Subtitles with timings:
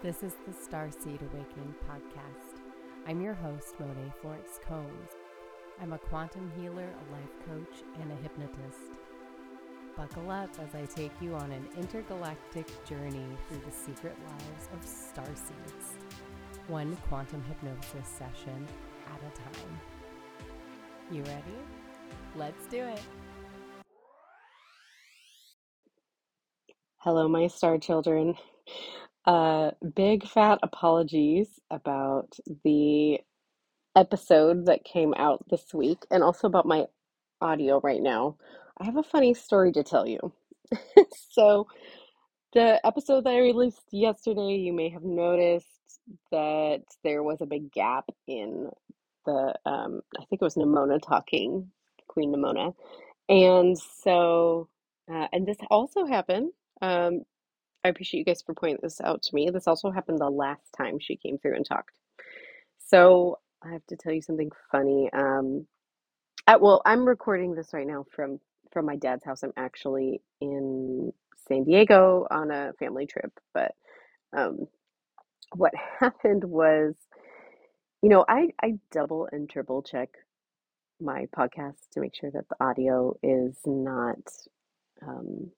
[0.00, 2.60] This is the Starseed Awakening podcast.
[3.08, 5.10] I'm your host, Monet Florence Combs.
[5.82, 8.92] I'm a quantum healer, a life coach, and a hypnotist.
[9.96, 14.78] Buckle up as I take you on an intergalactic journey through the secret lives of
[14.88, 15.96] starseeds,
[16.68, 18.68] one quantum hypnosis session
[19.12, 19.80] at a time.
[21.10, 21.58] You ready?
[22.36, 23.00] Let's do it.
[26.98, 28.36] Hello, my star children.
[29.28, 33.18] Uh, big fat apologies about the
[33.94, 36.86] episode that came out this week and also about my
[37.42, 38.38] audio right now.
[38.78, 40.32] I have a funny story to tell you.
[41.30, 41.66] so,
[42.54, 45.66] the episode that I released yesterday, you may have noticed
[46.32, 48.70] that there was a big gap in
[49.26, 51.70] the, um, I think it was Nemona talking,
[52.06, 52.74] Queen Nemona.
[53.28, 54.70] And so,
[55.12, 56.52] uh, and this also happened.
[56.80, 57.24] Um,
[57.84, 59.50] I appreciate you guys for pointing this out to me.
[59.50, 61.94] This also happened the last time she came through and talked.
[62.78, 65.10] So I have to tell you something funny.
[65.12, 65.66] Um,
[66.46, 68.40] I, well, I'm recording this right now from
[68.72, 69.42] from my dad's house.
[69.42, 71.12] I'm actually in
[71.48, 73.74] San Diego on a family trip, but
[74.36, 74.66] um,
[75.54, 76.94] what happened was,
[78.02, 80.10] you know, I I double and triple check
[81.00, 84.18] my podcast to make sure that the audio is not,
[85.06, 85.50] um,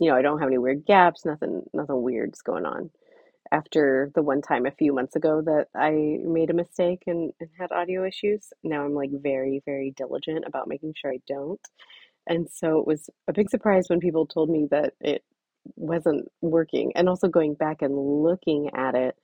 [0.00, 2.90] you know, I don't have any weird gaps, nothing nothing weird's going on.
[3.52, 7.50] After the one time a few months ago that I made a mistake and, and
[7.58, 11.60] had audio issues, now I'm like very, very diligent about making sure I don't.
[12.26, 15.22] And so it was a big surprise when people told me that it
[15.76, 16.92] wasn't working.
[16.96, 19.16] And also going back and looking at it,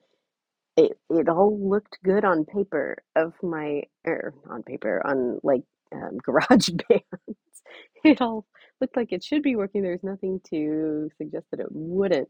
[0.77, 6.17] it it all looked good on paper of my or on paper on like um,
[6.23, 7.05] garage bands
[8.03, 8.45] it all
[8.81, 9.83] looked like it should be working.
[9.83, 12.29] There's nothing to suggest that it wouldn't.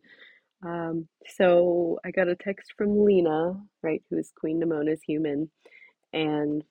[0.65, 5.51] Um, so i got a text from lena right who is queen nemona's human
[6.13, 6.63] and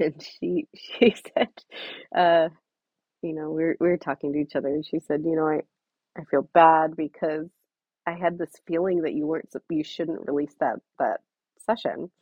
[0.00, 1.48] and she she said
[2.16, 2.48] uh
[3.22, 5.46] you know we we're, we we're talking to each other and she said you know
[5.48, 5.60] i
[6.20, 7.48] i feel bad because
[8.06, 11.22] I had this feeling that you weren't you shouldn't release that that
[11.66, 12.12] session.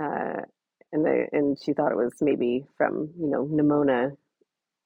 [0.00, 0.42] Uh,
[0.92, 4.12] and they, and she thought it was maybe from you know Nemona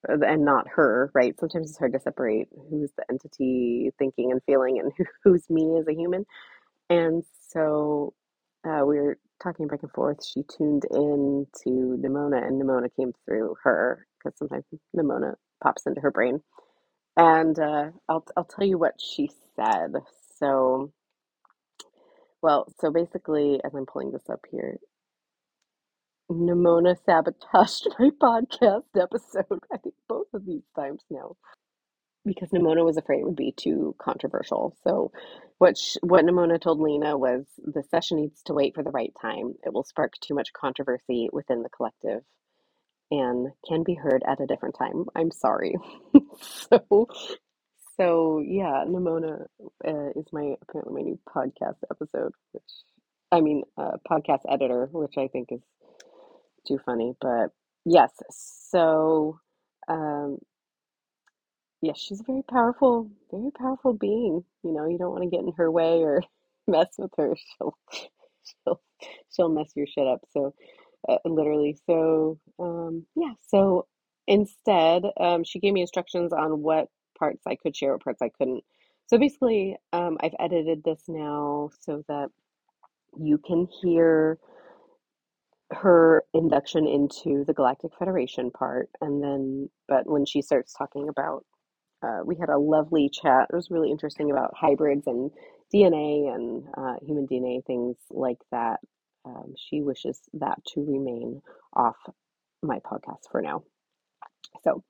[0.09, 1.39] uh, and not her, right?
[1.39, 5.79] Sometimes it's hard to separate who's the entity thinking and feeling and who, who's me
[5.81, 6.27] as a human.
[6.91, 8.15] And so
[8.67, 10.25] uh, we were talking back and forth.
[10.25, 14.65] She tuned in to Nemona, and Nemona came through her because sometimes
[14.97, 16.41] Nemona pops into her brain.
[17.17, 19.95] And uh, I'll I'll tell you what she said.
[20.39, 20.93] So,
[22.43, 24.79] well, so basically, as I'm pulling this up here,
[26.33, 29.61] Nemona sabotaged my podcast episode.
[29.73, 31.37] I think both of these times now
[32.25, 34.77] because Nemona was afraid it would be too controversial.
[34.85, 35.13] So,
[35.59, 39.13] what sh- what Nemona told Lena was the session needs to wait for the right
[39.21, 39.55] time.
[39.65, 42.23] It will spark too much controversy within the collective
[43.11, 45.05] and can be heard at a different time.
[45.15, 45.75] I'm sorry.
[46.41, 47.09] so
[47.99, 49.47] so yeah, Nimona
[49.87, 52.65] uh, is my apparently my new podcast episode, which
[53.33, 55.63] I mean, uh, podcast editor, which I think is
[56.67, 57.15] too funny.
[57.21, 57.49] But
[57.85, 58.13] yes,
[58.71, 59.41] so
[59.89, 60.39] um,
[61.83, 64.45] yes, she's a very powerful, very powerful being.
[64.65, 66.23] You know, you don't want to get in her way or
[66.69, 67.37] mess with her.
[67.37, 67.77] She'll
[68.65, 68.83] she'll
[69.35, 70.23] she'll mess your shit up.
[70.33, 70.55] So
[71.09, 73.87] uh, literally, so um, yeah, so
[74.29, 78.31] instead, um, she gave me instructions on what parts I could share, what parts I
[78.31, 78.65] couldn't.
[79.09, 82.29] So basically, um, I've edited this now so that
[83.19, 84.39] you can hear
[85.73, 91.45] her induction into the Galactic Federation part, and then, but when she starts talking about,
[92.03, 93.49] uh, we had a lovely chat.
[93.51, 95.31] It was really interesting about hybrids and
[95.73, 98.81] DNA and uh, human DNA, things like that.
[99.25, 101.43] Um, she wishes that to remain
[101.75, 101.97] off
[102.63, 103.63] my podcast for now.
[104.65, 104.83] So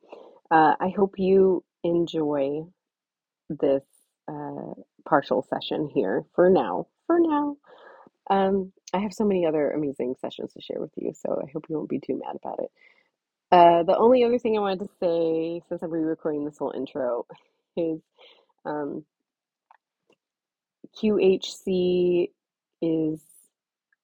[0.50, 2.62] uh, I hope you enjoy
[3.48, 3.84] this
[4.28, 4.74] uh,
[5.06, 6.86] partial session here for now.
[7.06, 7.56] For now.
[8.30, 11.66] Um, I have so many other amazing sessions to share with you, so I hope
[11.68, 12.70] you won't be too mad about it.
[13.52, 17.26] Uh, the only other thing I wanted to say, since I'm re-recording this whole intro,
[17.76, 18.00] is
[18.64, 19.04] um,
[21.02, 22.30] QHC
[22.82, 23.20] is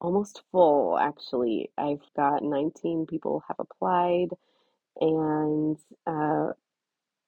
[0.00, 1.70] almost full, actually.
[1.78, 4.28] I've got 19 people have applied,
[5.00, 6.52] and uh,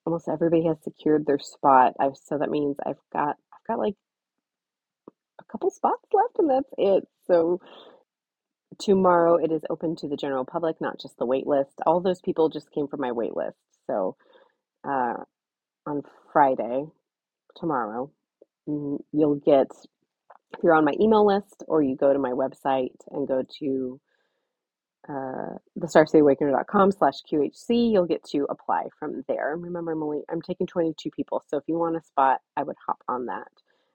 [0.07, 1.95] almost everybody has secured their spot.
[2.01, 3.95] I've so that means I've got I've got like
[5.41, 7.09] a couple spots left, and that's it.
[7.31, 7.61] So
[8.81, 11.81] tomorrow it is open to the general public, not just the wait list.
[11.87, 13.59] All those people just came from my wait list.
[13.87, 14.17] So
[14.89, 15.15] uh,
[15.87, 16.87] on Friday,
[17.57, 18.11] tomorrow,
[18.69, 19.69] mm, you'll get
[20.53, 24.01] if you're on my email list or you go to my website and go to
[25.09, 29.57] uh, thestarseedawakener.com slash QHC, you'll get to apply from there.
[29.57, 32.77] Remember, I'm only, I'm taking 22 people, so if you want a spot, I would
[32.87, 33.49] hop on that.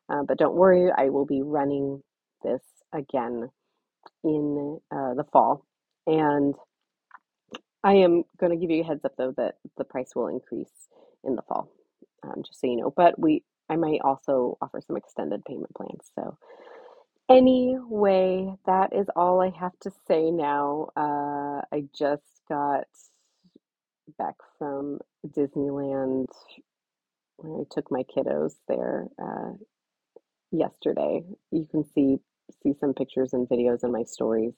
[0.10, 2.02] Uh, but don't worry, I will be running
[2.44, 2.62] this
[2.96, 3.52] again
[4.24, 5.66] in uh, the fall.
[6.08, 6.56] And
[7.84, 10.90] I am going to give you a heads up though that the price will increase
[11.26, 11.72] in the fall,
[12.24, 12.94] um, just so you know.
[12.96, 16.12] But we, I might also offer some extended payment plans.
[16.16, 16.38] So
[17.30, 20.90] anyway, that is all I have to say now.
[20.98, 22.86] Uh, I just got
[24.18, 26.28] back from Disneyland.
[27.38, 29.54] Where I took my kiddos there uh,
[30.52, 31.24] yesterday.
[31.52, 32.18] You can see
[32.64, 34.54] see some pictures and videos in my stories,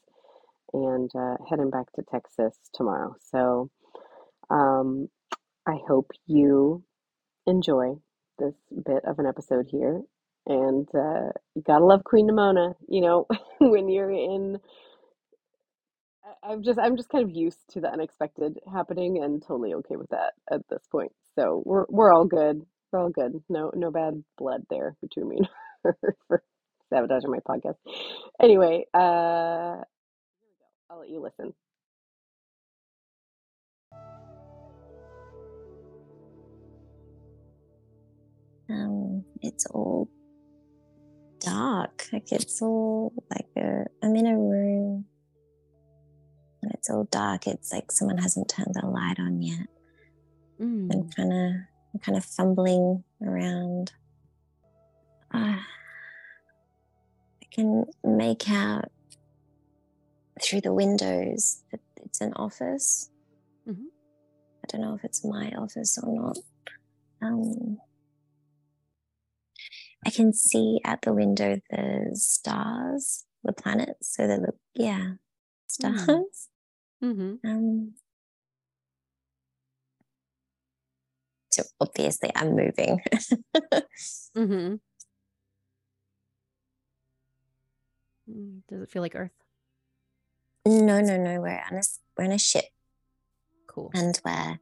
[0.73, 3.15] and uh, heading back to Texas tomorrow.
[3.19, 3.69] So
[4.49, 5.09] um,
[5.67, 6.83] I hope you
[7.45, 7.95] enjoy
[8.39, 8.55] this
[8.85, 10.01] bit of an episode here.
[10.45, 12.75] And uh, you gotta love Queen Nemona.
[12.87, 13.27] You know,
[13.59, 14.59] when you're in
[16.43, 20.09] I'm just I'm just kind of used to the unexpected happening and totally okay with
[20.09, 21.11] that at this point.
[21.35, 22.61] So we're we're all good.
[22.91, 23.33] We're all good.
[23.49, 25.37] No no bad blood there between me
[25.83, 25.93] and
[26.29, 26.43] her
[26.89, 27.77] sabotaging my podcast.
[28.41, 30.65] Anyway, uh here we go.
[30.89, 31.53] I'll let you listen.
[38.69, 40.09] Um, it's all
[41.39, 42.07] dark.
[42.11, 45.05] Like it's all like a, I'm in a room
[46.61, 47.47] and it's all dark.
[47.47, 49.67] It's like someone hasn't turned the light on yet.
[50.61, 50.89] Mm.
[50.93, 51.51] I'm kind of,
[51.93, 53.93] I'm kind of fumbling around.
[55.33, 55.65] Ah,
[57.51, 58.91] I can make out
[60.41, 63.09] through the windows that it's an office.
[63.67, 63.87] Mhm.
[64.63, 66.37] I don't know if it's my office or not.
[67.21, 67.79] Um,
[70.05, 74.15] I can see out the window the stars, the planets.
[74.15, 75.13] So they look, yeah,
[75.67, 76.49] stars.
[77.03, 77.47] Mm-hmm.
[77.47, 77.93] Um,
[81.51, 83.01] so obviously, I'm moving.
[84.37, 84.75] Mm-hmm.
[88.69, 89.31] Does it feel like Earth?
[90.65, 91.39] no, no, no.
[91.39, 91.81] We're on a
[92.17, 92.65] we're on a ship,
[93.67, 93.89] Cool.
[93.93, 94.59] and we're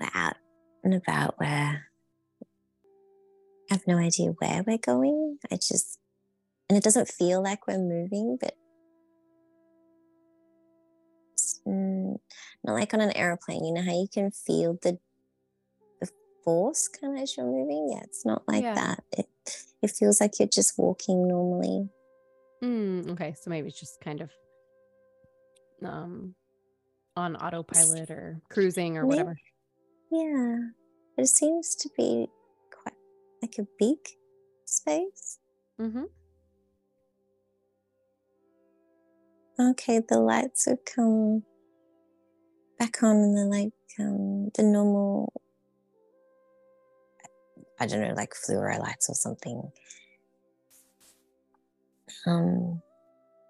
[0.00, 0.36] we're out
[0.84, 1.34] and about.
[1.38, 1.88] Where
[3.70, 5.38] I have no idea where we're going.
[5.50, 5.98] I just
[6.68, 8.54] and it doesn't feel like we're moving, but
[11.66, 12.16] mm,
[12.62, 13.64] not like on an airplane.
[13.64, 14.98] You know how you can feel the
[16.00, 16.08] the
[16.44, 17.88] force kind of as you're moving.
[17.92, 18.74] Yeah, it's not like Yeah.
[18.74, 19.04] that.
[19.10, 19.26] It
[19.82, 21.88] it feels like you're just walking normally.
[22.62, 24.30] Mm, okay, so maybe it's just kind of
[25.84, 26.34] um
[27.16, 29.36] on autopilot or cruising or whatever.
[30.10, 30.56] Yeah,
[31.18, 32.28] it seems to be
[32.70, 32.94] quite
[33.42, 33.98] like a big
[34.64, 35.38] space.
[35.80, 36.04] Mm-hmm.
[39.60, 41.42] Okay, the lights have come
[42.78, 45.32] back on and they're like um, the normal,
[47.78, 49.70] I don't know, like fluoro lights or something.
[52.26, 52.82] Um,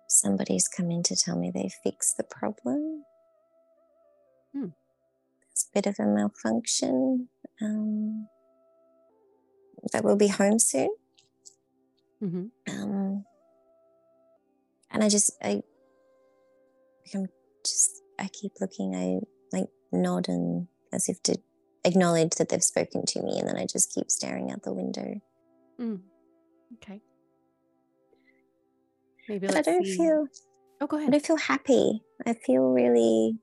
[0.09, 3.05] somebody's come in to tell me they fixed the problem.
[4.53, 4.69] Hmm.
[5.51, 7.29] It's a bit of a malfunction.
[7.61, 8.29] Um,
[9.93, 10.91] that will be home soon.
[12.23, 12.45] Mm-hmm.
[12.71, 13.25] um
[14.93, 15.61] and i just i
[17.13, 17.27] i'm
[17.67, 19.19] just i keep looking i
[19.53, 21.37] like nod and as if to
[21.85, 25.21] acknowledge that they've spoken to me and then i just keep staring out the window
[25.81, 26.01] Mm.
[26.75, 27.01] Okay.
[29.29, 29.97] Maybe i don't see.
[29.97, 30.27] feel
[30.81, 31.13] Oh, go i ahead.
[31.13, 33.39] don't feel happy i feel really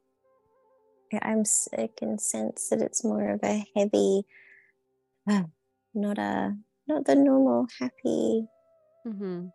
[1.22, 4.24] i'm sick and sense that it's more of a heavy
[5.30, 5.44] uh,
[5.94, 6.56] not a
[6.88, 8.46] not the normal happy
[9.08, 9.48] Mm-hmm.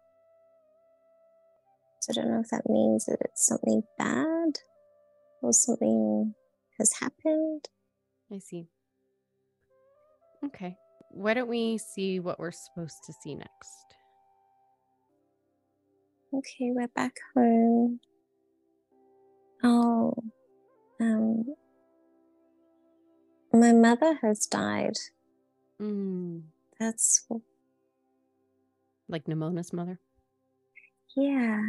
[2.00, 4.59] So I don't know if that means that it's something bad
[5.43, 6.35] or something
[6.78, 7.69] has happened.
[8.33, 8.69] I see.
[10.47, 10.76] Okay.
[11.11, 13.87] Why don't we see what we're supposed to see next?
[16.38, 18.00] Okay, we're back home.
[19.62, 20.14] Oh,
[21.00, 21.45] um,
[23.53, 24.95] my mother has died.
[25.81, 26.43] Mm.
[26.81, 27.25] That's,
[29.09, 30.00] Like Nemona's mother?
[31.17, 31.61] yeah.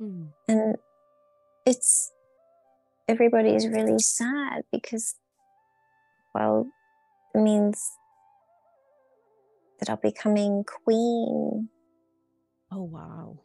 [0.00, 0.28] Mm.
[0.46, 0.76] And
[1.66, 2.12] it's,
[3.08, 5.16] everybody is really sad because,
[6.32, 6.68] well,
[7.34, 7.82] it means
[9.80, 11.68] that I'll be becoming queen.
[12.70, 13.40] Oh, wow.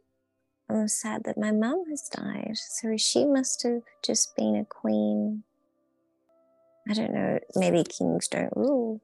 [0.69, 2.53] I'm sad that my mum has died.
[2.55, 5.43] So she must have just been a queen.
[6.87, 7.39] I don't know.
[7.55, 9.01] Maybe kings don't rule.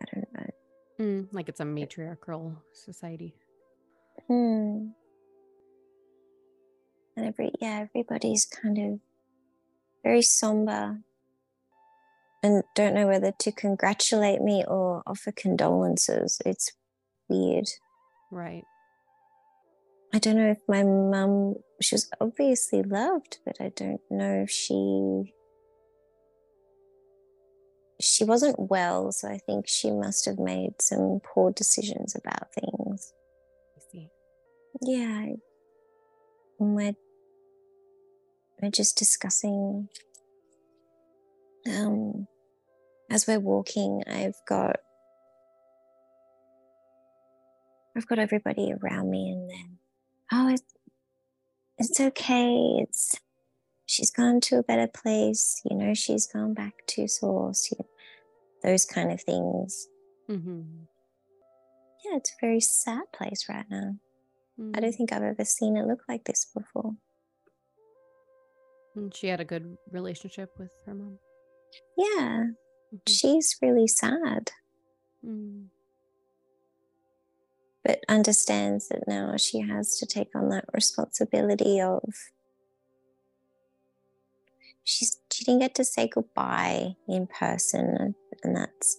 [0.00, 0.46] I don't know.
[1.00, 1.28] Mm.
[1.32, 3.34] Like it's a matriarchal society.
[4.26, 4.88] Hmm.
[7.16, 9.00] And every yeah, everybody's kind of
[10.02, 10.98] very somber
[12.42, 16.40] and don't know whether to congratulate me or offer condolences.
[16.44, 16.72] It's
[17.28, 17.68] weird.
[18.30, 18.64] Right.
[20.14, 24.50] I don't know if my mum, she was obviously loved, but I don't know if
[24.50, 25.32] she.
[28.00, 33.12] She wasn't well, so I think she must have made some poor decisions about things.
[33.76, 34.08] I see.
[34.80, 35.26] Yeah.
[36.58, 36.94] And we're,
[38.60, 39.88] we're just discussing.
[41.68, 42.26] Um,
[43.08, 44.76] as we're walking, I've got
[47.96, 49.78] I've got everybody around me, and then
[50.32, 50.62] oh, it's
[51.78, 52.76] it's okay.
[52.78, 53.14] It's
[53.86, 55.60] she's gone to a better place.
[55.68, 57.70] You know, she's gone back to source.
[57.70, 57.88] You know,
[58.70, 59.88] those kind of things.
[60.30, 60.84] Mm-hmm.
[62.04, 63.94] Yeah, it's a very sad place right now.
[64.58, 64.72] Mm-hmm.
[64.74, 66.92] I don't think I've ever seen it look like this before.
[68.94, 71.18] And she had a good relationship with her mom.
[71.96, 72.44] Yeah,
[72.92, 73.00] Mhm.
[73.08, 74.50] she's really sad,
[75.24, 75.68] Mm.
[77.84, 82.02] But understands that now she has to take on that responsibility of.
[84.84, 88.98] She's she didn't get to say goodbye in person, and that's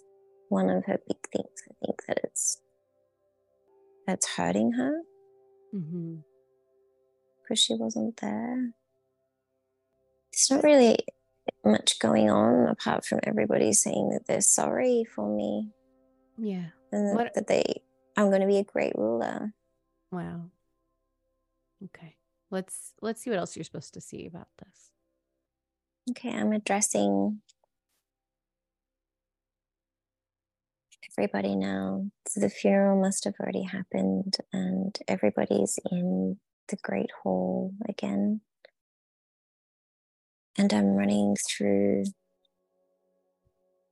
[0.49, 1.49] one of her big things.
[1.69, 2.61] I think that it's
[4.07, 5.01] that's hurting her
[5.75, 6.17] Mm-hmm.
[7.41, 8.73] because she wasn't there.
[10.31, 10.99] There's not really
[11.65, 15.69] much going on apart from everybody saying that they're sorry for me
[16.37, 16.67] Yeah.
[16.91, 17.63] and that, What- that they
[18.15, 19.53] I'm going to be a great ruler.
[20.12, 20.51] Wow.
[21.86, 22.15] Okay.
[22.51, 24.91] Let's let's see what else you're supposed to see about this.
[26.12, 27.41] Okay, I'm addressing
[31.17, 32.05] everybody now.
[32.27, 38.41] So the funeral must have already happened, and everybody's in the Great Hall again.
[40.58, 42.03] And I'm running through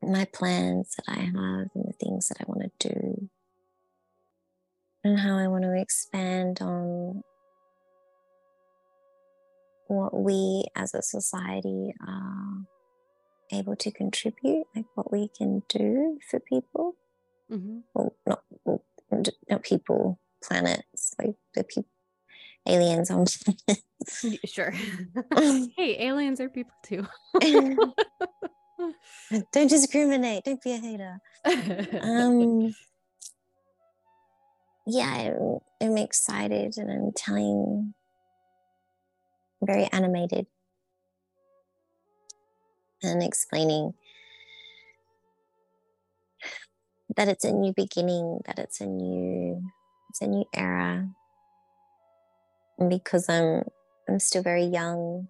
[0.04, 3.30] my plans that I have and the things that I want to do,
[5.04, 7.24] and how I want to expand on
[9.88, 12.66] what we as a society are
[13.52, 16.96] able to contribute, like what we can do for people.
[17.52, 17.80] Mm-hmm.
[17.94, 18.84] Well, not well,
[19.50, 21.90] not people, planets, like the people,
[22.68, 24.26] aliens on planets.
[24.46, 24.72] Sure.
[25.76, 27.06] hey, aliens are people too.
[29.52, 30.44] Don't discriminate.
[30.46, 31.20] Don't be a hater.
[32.02, 32.74] Um,
[34.86, 37.94] yeah, I'm, I'm excited and I'm telling,
[39.64, 40.48] very animated
[43.04, 43.94] and explaining
[47.16, 49.62] that it's a new beginning, that it's a new,
[50.10, 51.08] it's a new era.
[52.80, 53.64] And because I'm,
[54.10, 55.28] I'm still very young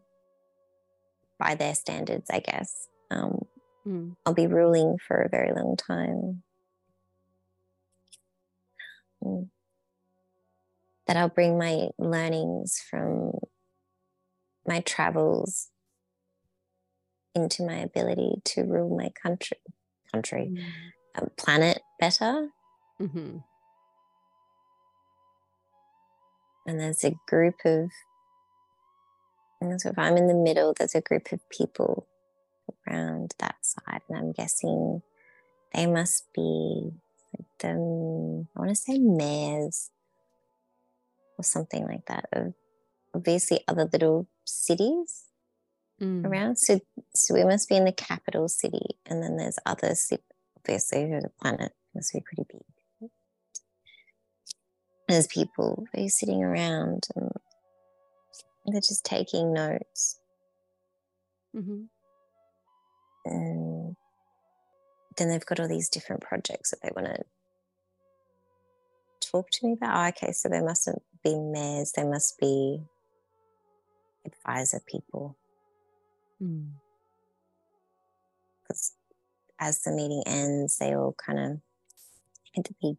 [1.37, 2.87] by their standards, I guess.
[3.09, 3.39] Um,
[3.87, 4.15] Mm.
[4.25, 6.43] I'll be ruling for a very long time.
[9.23, 9.49] Mm.
[11.07, 13.33] That I'll bring my learnings from
[14.65, 15.69] my travels
[17.33, 19.57] into my ability to rule my country,
[20.13, 20.53] country,
[21.15, 22.49] uh, planet better.
[23.01, 23.37] Mm-hmm.
[26.67, 27.89] And there's a group of,
[29.59, 32.07] and so if I'm in the middle, there's a group of people
[32.87, 35.01] around that side, and I'm guessing
[35.73, 36.91] they must be
[37.37, 37.69] like the
[38.55, 39.89] I want to say mayors
[41.37, 42.53] or something like that of
[43.15, 45.25] obviously other little cities
[46.01, 46.25] Mm.
[46.25, 46.55] around.
[46.57, 46.79] So
[47.13, 50.25] so we must be in the capital city, and then there's other cities.
[50.57, 53.09] Obviously, the planet must be pretty big.
[55.07, 57.29] There's people who are sitting around and
[58.65, 60.17] they're just taking notes.
[61.55, 61.81] Mm-hmm.
[63.25, 63.95] and
[65.17, 67.23] then they've got all these different projects that they want to
[69.31, 69.95] talk to me about.
[69.95, 72.81] Oh, okay, so there mustn't be mayors, there must be
[74.25, 75.37] advisor people.
[76.41, 76.71] Mm.
[78.61, 78.93] Because
[79.59, 81.51] as the meeting ends, they all kind of
[82.57, 82.97] at the big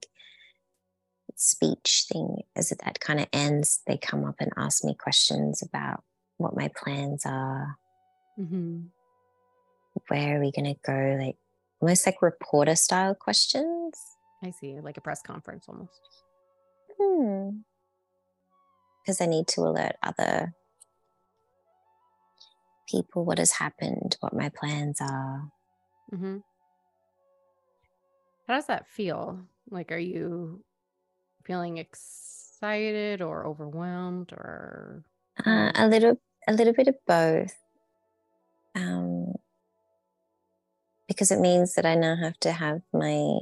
[1.36, 6.02] speech thing, as that kind of ends, they come up and ask me questions about
[6.36, 7.76] what my plans are,
[8.40, 8.84] Mm-hmm.
[10.08, 11.36] where are we going to go, like
[11.82, 13.98] almost like reporter style questions.
[14.42, 16.00] I see, like a press conference almost.
[16.98, 17.58] Hmm.
[19.02, 20.54] Because I need to alert other
[22.88, 25.50] people what has happened, what my plans are.
[26.12, 26.38] Mm-hmm.
[28.46, 29.40] How does that feel?
[29.70, 30.62] Like, are you
[31.44, 35.04] feeling excited or overwhelmed or
[35.44, 37.56] Uh, a little, a little bit of both.
[38.74, 39.34] Um,
[41.12, 43.38] because it means that I now have to have my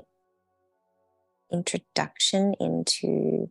[1.52, 3.50] introduction into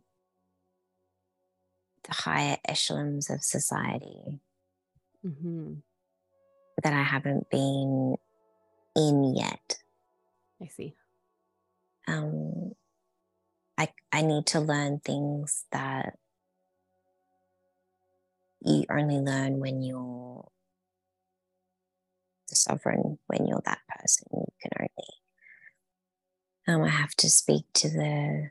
[2.04, 4.40] the higher echelons of society
[5.22, 5.74] hmm
[6.82, 8.16] that I haven't been
[8.96, 9.78] in yet.
[10.62, 10.94] I see.
[12.08, 12.72] Um,
[13.76, 16.16] I I need to learn things that
[18.62, 20.48] you only learn when you're
[22.50, 24.26] the sovereign, when you're that person.
[24.32, 24.88] You can
[26.68, 26.82] only.
[26.82, 28.50] Um, I have to speak to the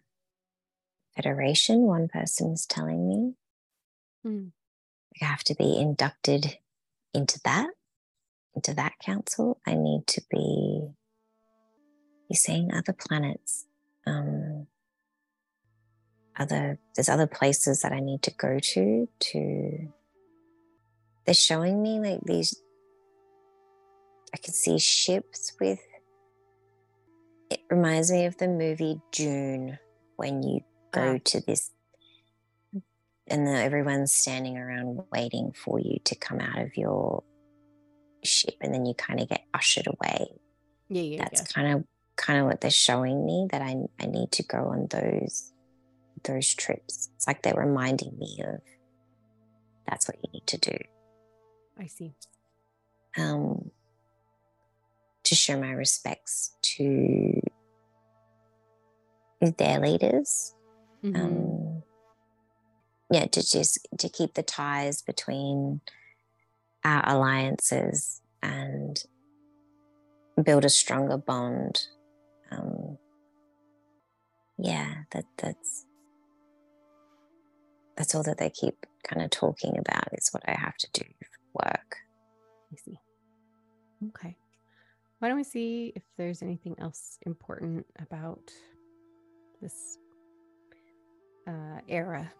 [1.16, 1.82] federation.
[1.82, 3.36] One person is telling me
[4.26, 4.52] Mm.
[5.22, 6.58] I have to be inducted
[7.14, 7.70] into that,
[8.56, 9.60] into that council.
[9.66, 10.90] I need to be.
[12.30, 13.66] You're seeing other planets.
[14.06, 14.68] Um,
[16.38, 19.94] other there's other places that I need to go to to
[21.26, 22.56] they're showing me like these
[24.34, 25.80] I can see ships with
[27.50, 29.80] it reminds me of the movie Dune
[30.18, 31.72] when you go to this
[33.28, 37.24] and everyone's standing around waiting for you to come out of your
[38.24, 40.28] ship and then you kind of get ushered away
[40.90, 41.46] Yeah, yeah, that's yeah.
[41.54, 41.84] kind of
[42.18, 45.54] kind of what they're showing me that I I need to go on those
[46.24, 47.10] those trips.
[47.16, 48.60] It's like they're reminding me of
[49.88, 50.78] that's what you need to do.
[51.80, 52.14] I see.
[53.18, 53.72] Um,
[55.30, 57.40] to show my respects to
[59.60, 60.56] their leaders.
[61.04, 61.16] Mhm.
[61.16, 61.84] Um,
[63.12, 65.82] yeah, to just to keep the ties between
[66.84, 69.04] our alliances and
[70.44, 71.80] build a stronger bond.
[72.50, 72.98] Um,
[74.58, 75.86] yeah, that that's
[77.96, 81.06] that's all that they keep kind of talking about is what I have to do
[81.20, 81.98] for work.
[82.74, 83.00] I see.
[84.08, 84.38] Okay.
[85.20, 88.52] Why don't we see if there's anything else important about
[89.62, 89.98] this
[91.46, 92.32] uh, era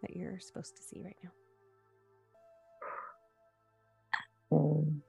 [0.00, 1.30] that you're supposed to see right now?
[4.50, 5.00] Mm.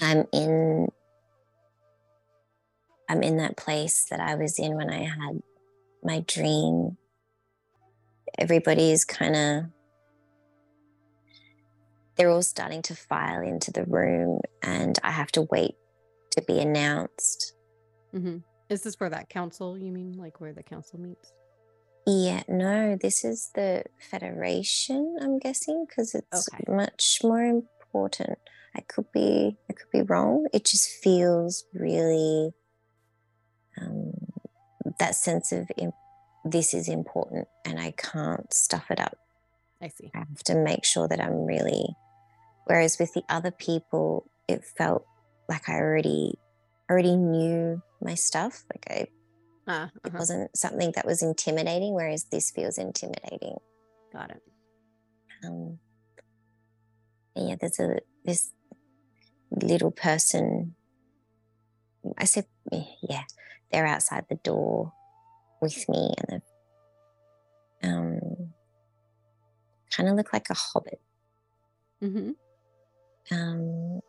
[0.00, 0.88] I'm in
[3.08, 5.42] I'm in that place that I was in when I had
[6.02, 6.96] my dream.
[8.38, 9.64] Everybody's kind of
[12.16, 15.74] they're all starting to file into the room and I have to wait
[16.32, 17.52] to be announced.
[18.12, 19.76] hmm Is this where that council?
[19.78, 21.32] You mean like where the council meets?
[22.06, 26.62] Yeah, no, this is the Federation, I'm guessing, because it's Okay.
[26.68, 28.38] much more important.
[28.76, 30.46] I could be I could be wrong.
[30.52, 32.50] It just feels really
[33.80, 34.12] um,
[34.98, 35.92] that sense of im-
[36.44, 39.16] this is important and I can't stuff it up.
[39.80, 40.10] I see.
[40.14, 41.86] I have to make sure that I'm really
[42.66, 45.04] whereas with the other people it felt
[45.48, 46.38] like I already
[46.90, 48.64] already knew my stuff.
[48.72, 49.06] Like I
[49.66, 50.18] Ah, it uh-huh.
[50.18, 53.56] wasn't something that was intimidating, whereas this feels intimidating.
[54.12, 54.42] got it.
[55.42, 55.78] Um,
[57.34, 58.52] yeah, there's a this
[59.50, 60.76] little person.
[62.18, 62.44] I said,
[63.02, 63.24] yeah,
[63.72, 64.92] they're outside the door
[65.62, 66.42] with me, and
[67.82, 68.52] they um,
[69.96, 71.00] kind of look like a hobbit.
[72.02, 72.32] hmm
[73.30, 74.00] Um,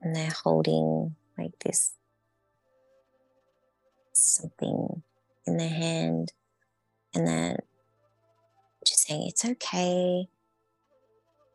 [0.00, 1.92] and they're holding like this
[4.12, 5.02] something
[5.46, 6.32] in their hand,
[7.14, 7.58] and they're
[8.84, 10.26] just saying, It's okay.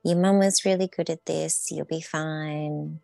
[0.03, 1.67] Your mum was really good at this.
[1.69, 2.99] You'll be fine.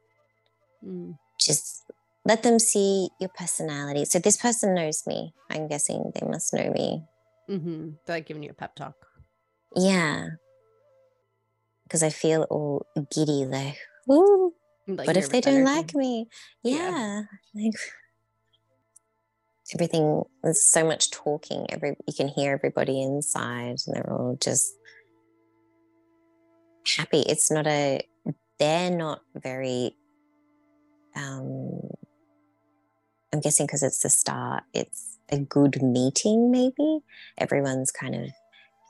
[0.83, 1.17] Mm.
[1.39, 1.83] Just
[2.25, 4.05] let them see your personality.
[4.05, 5.33] So, this person knows me.
[5.49, 7.03] I'm guessing they must know me.
[7.49, 7.89] mm-hmm.
[8.05, 8.95] They're like giving you a pep talk.
[9.75, 10.29] Yeah.
[11.87, 13.77] Because I feel all giddy, like,
[14.11, 14.53] ooh,
[14.87, 16.27] Like what if they don't like me?
[16.63, 16.75] Yeah.
[16.75, 17.21] Yeah.
[17.55, 17.73] Like
[19.73, 21.65] everything there's so much talking.
[21.69, 24.73] Every you can hear everybody inside and they're all just
[26.95, 27.21] happy.
[27.21, 28.01] It's not a
[28.59, 29.95] they're not very
[31.15, 31.81] um
[33.33, 36.99] I'm guessing because it's the start, it's a good meeting, maybe.
[37.37, 38.29] Everyone's kind of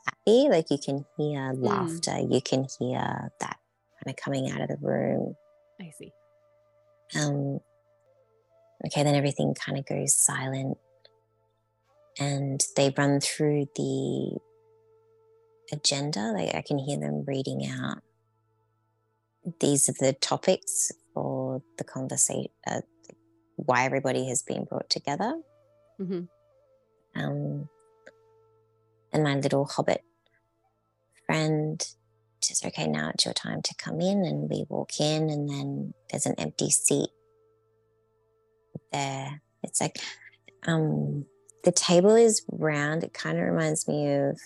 [0.08, 0.48] happy.
[0.50, 3.58] Like you can hear laughter, you can hear that
[4.04, 5.36] kind of coming out of the room.
[5.82, 6.12] I see.
[7.16, 7.60] Um,
[8.86, 10.78] okay, then everything kind of goes silent
[12.20, 14.38] and they run through the
[15.72, 16.32] agenda.
[16.34, 18.00] Like I can hear them reading out.
[19.62, 22.82] These are the topics for the conversation, uh,
[23.56, 25.42] why everybody has been brought together.
[25.98, 26.22] hmm
[27.16, 27.70] Um,
[29.18, 30.02] and my little hobbit
[31.26, 31.86] friend
[32.42, 34.24] says, okay, now it's your time to come in.
[34.24, 37.10] And we walk in, and then there's an empty seat
[38.92, 39.42] there.
[39.64, 39.98] It's like
[40.66, 41.26] um,
[41.64, 43.04] the table is round.
[43.04, 44.40] It kind of reminds me of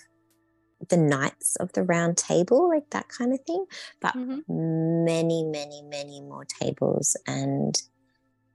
[0.89, 3.65] the Knights of the Round Table, like that kind of thing,
[4.01, 5.05] but Mm-hmm.
[5.05, 7.15] many, many, many more tables.
[7.27, 7.79] And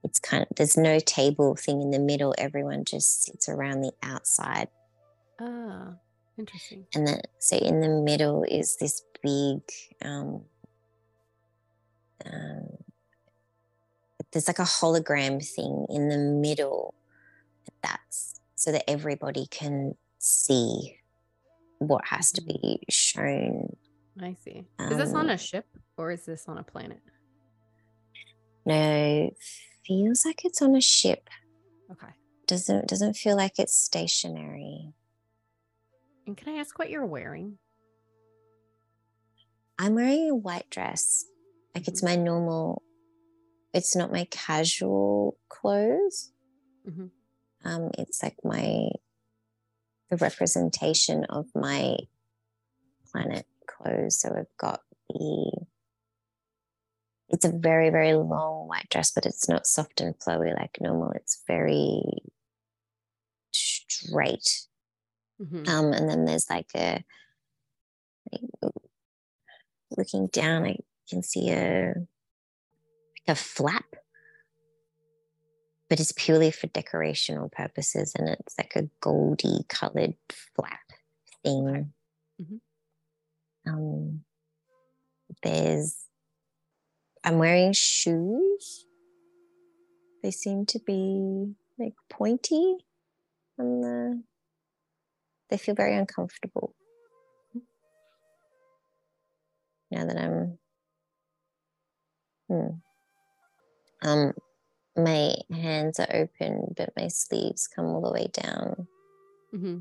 [0.02, 2.34] it's kind of, there's no table thing in the middle.
[2.38, 4.68] Everyone just sits around the outside.
[5.40, 5.94] Ah,
[6.38, 6.86] interesting.
[6.94, 9.60] And then, so in the middle is this big,
[10.02, 10.42] um,
[12.24, 12.68] um,
[14.32, 16.94] there's like a hologram thing in the middle.
[17.82, 20.98] That's so that everybody can see
[21.78, 23.76] what has to be shown.
[24.20, 24.66] I see.
[24.80, 27.00] Is this on Um, a ship or is this on a planet?
[28.64, 29.30] No,
[29.86, 31.28] feels like it's on a ship.
[31.90, 32.12] Okay.
[32.46, 34.92] Doesn't doesn't feel like it's stationary.
[36.26, 37.58] And can I ask what you're wearing?
[39.78, 41.24] I'm wearing a white dress.
[41.74, 42.82] Like it's my normal.
[43.72, 46.32] It's not my casual clothes.
[46.86, 47.10] Mhm.
[47.64, 48.88] Um, it's like my
[50.08, 51.96] the representation of my
[53.10, 54.20] planet clothes.
[54.20, 55.66] So I've got the.
[57.28, 61.10] It's a very very long white dress, but it's not soft and flowy like normal.
[61.10, 62.02] It's very
[63.52, 64.66] straight.
[65.40, 65.68] Mhm.
[65.68, 67.04] Um, and then there's like a
[68.32, 68.72] like,
[69.96, 70.76] looking down, I
[71.08, 73.84] can see a like a flap,
[75.88, 80.14] but it's purely for decorational purposes, and it's like a goldy colored
[80.54, 80.80] flap
[81.44, 81.92] thing.
[82.40, 82.60] Mhm.
[83.66, 84.24] Um,
[85.42, 86.06] there's
[87.24, 88.86] I'm wearing shoes.
[90.22, 92.78] They seem to be like pointy
[93.58, 94.22] on the
[95.48, 96.74] they feel very uncomfortable.
[99.90, 100.58] Now that I'm,
[102.48, 104.08] hmm.
[104.08, 104.32] um,
[104.96, 108.88] my hands are open, but my sleeves come all the way down,
[109.54, 109.78] mm-hmm.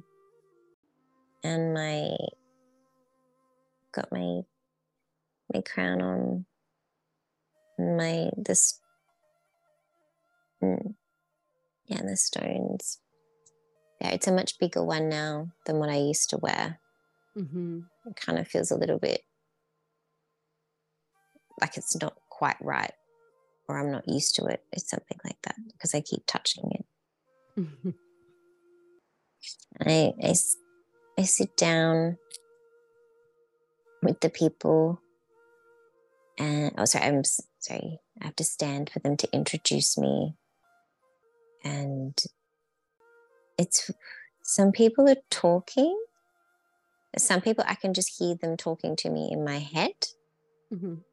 [1.43, 2.15] and my
[3.91, 4.41] got my
[5.53, 6.45] my crown on,
[7.79, 8.79] my this,
[10.61, 10.95] mm,
[11.85, 12.99] yeah, the stones.
[14.05, 16.79] Yeah, it's a much bigger one now than what I used to wear.
[17.35, 17.85] Mhm.
[18.05, 19.21] It kind of feels a little bit
[21.59, 22.93] like it's not quite right,
[23.67, 24.63] or I'm not used to it.
[24.71, 26.85] It's something like that because I keep touching it.
[27.59, 27.95] Mhm.
[29.79, 30.35] I, I,
[31.17, 32.19] I sit down
[34.03, 35.01] with the people,
[36.37, 37.23] and oh, sorry, I'm
[37.59, 38.01] sorry.
[38.21, 40.35] I have to stand for them to introduce me,
[41.63, 42.15] and
[43.57, 43.91] it's
[44.43, 45.97] some people are talking.
[47.17, 49.93] Some people I can just hear them talking to me in my head,
[50.73, 51.03] Mhm.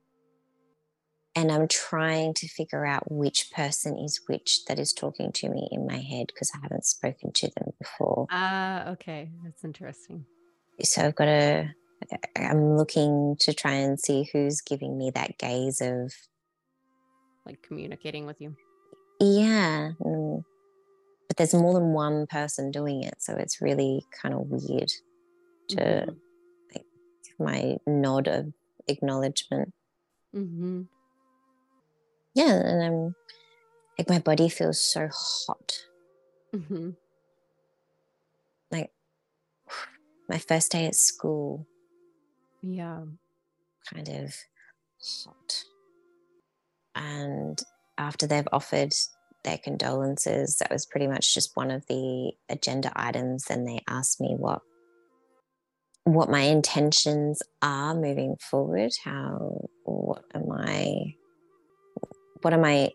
[1.36, 5.68] and I'm trying to figure out which person is which that is talking to me
[5.70, 8.26] in my head because I haven't spoken to them before.
[8.30, 9.30] Ah, okay.
[9.44, 10.26] That's interesting.
[10.82, 11.70] so I've got to,
[12.36, 16.12] I'm looking to try and see who's giving me that gaze of,
[17.46, 18.56] Like communicating with you.
[19.20, 19.92] yeah.
[20.00, 20.42] mm,
[21.32, 23.14] But there's more than one person doing it.
[23.22, 24.92] So it's really kind of weird
[25.68, 26.18] to Mhm.
[26.70, 26.82] give
[27.38, 28.52] my nod of
[28.86, 29.72] acknowledgement.
[30.34, 30.88] Mhm.
[32.34, 32.52] Yeah.
[32.52, 33.14] And I'm
[33.96, 35.86] like, my body feels so hot.
[36.52, 36.98] Mhm.
[38.70, 38.92] Like
[40.28, 41.66] my first day at school,
[42.60, 43.06] Yeah.
[43.86, 44.34] kind of
[45.00, 45.64] hot.
[46.94, 47.58] And
[47.96, 48.92] after they've offered
[49.44, 53.44] their condolences, that was pretty much just one of the agenda items.
[53.44, 54.60] Then they asked me what
[56.04, 58.92] what my intentions are moving forward.
[59.04, 61.14] How what am I
[62.42, 62.90] what am I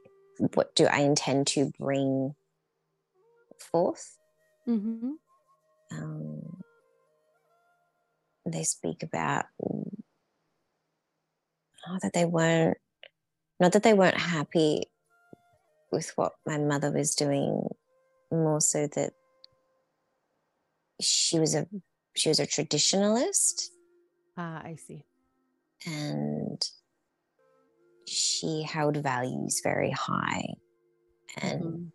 [0.53, 2.35] what do I intend to bring
[3.71, 4.17] forth?
[4.67, 5.11] Mm-hmm.
[5.93, 6.57] um,
[8.45, 9.85] they speak about oh,
[12.01, 12.77] that they weren't
[13.61, 14.83] not that they weren't happy
[15.91, 17.67] with what my mother was doing
[18.31, 19.13] more so that
[21.01, 21.67] she was a
[22.15, 23.67] she was a traditionalist
[24.37, 25.03] Ah, I see.
[25.85, 26.61] and
[28.07, 30.45] she held values very high
[31.41, 31.91] and Mhm.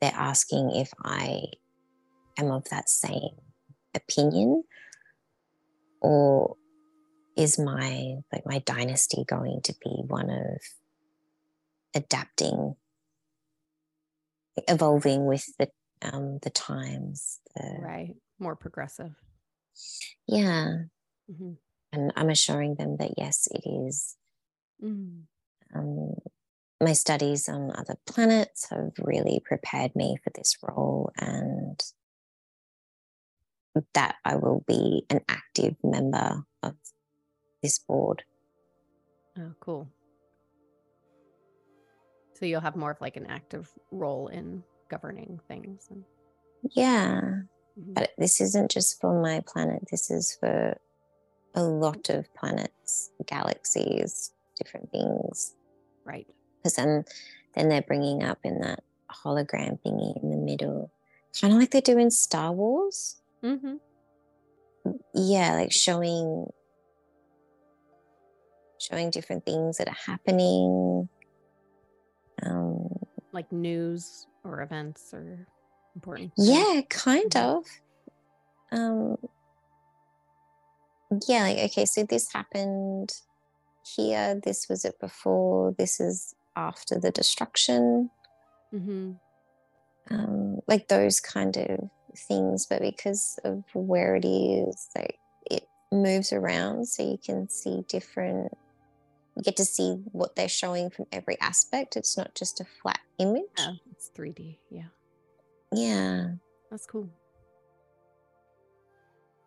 [0.00, 1.42] they're asking if I
[2.38, 3.36] am of that same
[3.94, 4.64] opinion
[6.00, 6.56] or
[7.36, 10.58] is my like my dynasty going to be one of
[11.94, 12.76] adapting
[14.68, 15.68] evolving with the
[16.02, 18.16] um the times the Right.
[18.38, 19.14] More progressive.
[20.26, 20.84] Yeah.
[21.30, 21.56] Mhm.
[21.92, 24.16] And I'm assuring them that yes, it is.
[24.82, 25.24] Mm.
[25.74, 26.14] Um,
[26.80, 31.80] my studies on other planets have really prepared me for this role and
[33.94, 36.74] that I will be an active member of
[37.62, 38.24] this board.
[39.38, 39.88] Oh, cool.
[42.42, 45.86] So you'll have more of like an active role in governing things.
[45.92, 46.04] And,
[46.72, 47.42] Yeah.
[47.78, 47.94] Mhm.
[47.94, 50.76] But this isn't just for my planet, this is for
[51.54, 55.54] a lot of planets, galaxies, different things.
[56.04, 56.26] right.
[56.56, 57.04] Because then,
[57.54, 60.90] then they're bringing up in that hologram thingy in the middle,
[61.40, 63.22] kind of like they do in Star Wars.
[63.40, 63.76] hmm
[65.14, 66.52] Yeah, like showing
[68.78, 71.08] showing different things that are happening.
[72.44, 72.88] Um,
[73.32, 75.46] Like news or events or
[75.94, 76.32] important.
[76.36, 77.40] yeah, kind Mhm.
[77.58, 77.64] of.
[78.72, 79.16] Um,
[81.28, 83.12] yeah, like okay, so this happened
[83.82, 84.40] here.
[84.42, 85.74] This was it before.
[85.76, 88.10] This is after the destruction.
[88.72, 89.18] Mhm.
[90.10, 91.90] um, like those kind of
[92.28, 92.66] things.
[92.66, 95.18] But because of where it is, like
[95.50, 98.52] it moves around, so you can see different.
[99.36, 101.96] You get to see what they're showing from every aspect.
[101.96, 103.44] It's not just a flat image.
[103.58, 104.58] Yeah, it's 3D.
[104.70, 104.82] Yeah,
[105.72, 106.32] Yeah,
[106.70, 107.08] that's cool.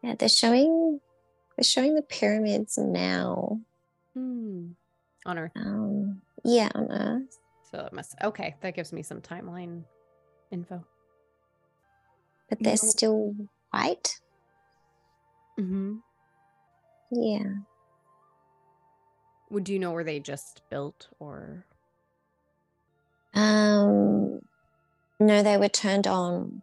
[0.03, 0.15] yeah.
[0.17, 0.99] They're showing.
[1.57, 3.59] They're showing the pyramids now.
[4.13, 4.69] Hmm.
[5.25, 5.51] On Earth.
[5.55, 7.37] Um, yeah, on Earth.
[7.71, 8.15] So it must.
[8.23, 9.83] Okay, that gives me some timeline
[10.51, 10.83] info.
[12.49, 13.35] but they're still
[13.71, 14.19] white.
[15.59, 15.95] Mm-hmm.
[17.11, 17.43] Yeah.
[19.49, 21.65] Would you know where they just built or?
[23.33, 24.39] Um,
[25.19, 26.61] no, they were turned on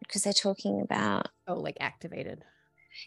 [0.00, 2.44] because they're talking about Oh, like activated.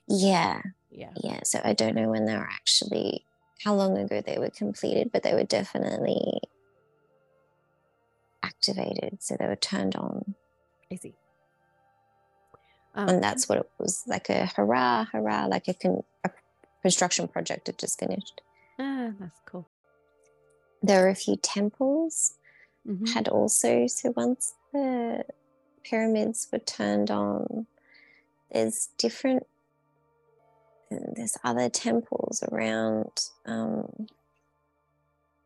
[0.07, 1.11] yeah, Yeah.
[1.23, 1.39] yeah.
[1.43, 3.25] So I don't know when they were actually
[3.63, 6.39] how long ago they were completed, but they were definitely
[8.41, 9.17] activated.
[9.21, 10.35] So they were turned on,
[10.91, 11.13] I see.
[12.95, 16.29] Um, and that's what it was like a hurrah, hurrah, like a, con- a
[16.83, 18.41] construction project had just finished.
[18.79, 19.67] ah, that's cool.
[20.81, 22.35] There were a few temples
[22.85, 23.07] Mhm.
[23.13, 25.23] had also so once the
[25.83, 27.65] pyramids were turned on
[28.51, 29.47] there's different
[30.91, 34.07] there's other temples around um,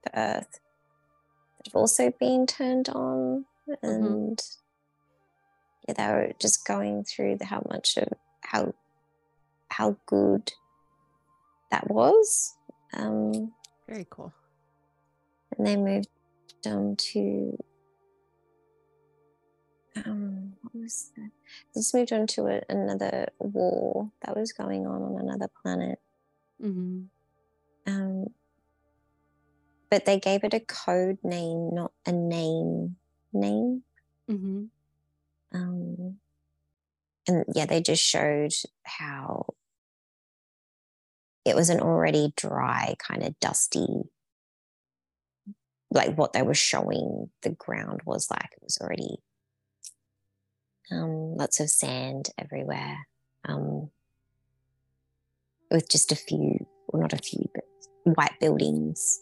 [0.04, 0.60] the earth
[1.58, 3.46] that have also been turned on
[3.84, 4.42] and
[5.88, 8.10] yeah they were just going through the, how much of
[8.42, 8.74] how
[9.70, 10.52] how good
[11.72, 12.56] that was
[12.94, 13.52] um,
[13.88, 14.34] Very cool.
[15.58, 16.08] and they moved
[16.66, 17.58] on to
[20.06, 21.32] um what was that?
[21.74, 26.00] They just moved on to a, another war that was going on on another planet.
[26.62, 27.04] Mm-hmm.
[27.88, 28.28] Um,
[29.90, 32.98] but they gave it a code name, not a name
[33.34, 33.84] name.
[34.30, 34.66] Mm-hmm.
[35.54, 36.18] Um,
[37.28, 38.54] and yeah, they just showed
[38.84, 39.48] how
[41.48, 43.88] it was an already dry, kind of dusty,
[45.90, 48.50] like what they were showing the ground was like.
[48.52, 49.18] It was already
[50.92, 53.08] um, lots of sand everywhere,
[53.46, 53.90] um,
[55.72, 57.64] with just a few, well, not a few, but
[58.04, 59.22] white buildings.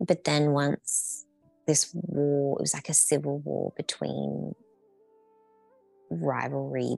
[0.00, 1.24] But then once
[1.66, 4.54] this war, it was like a civil war between
[6.10, 6.96] rivalry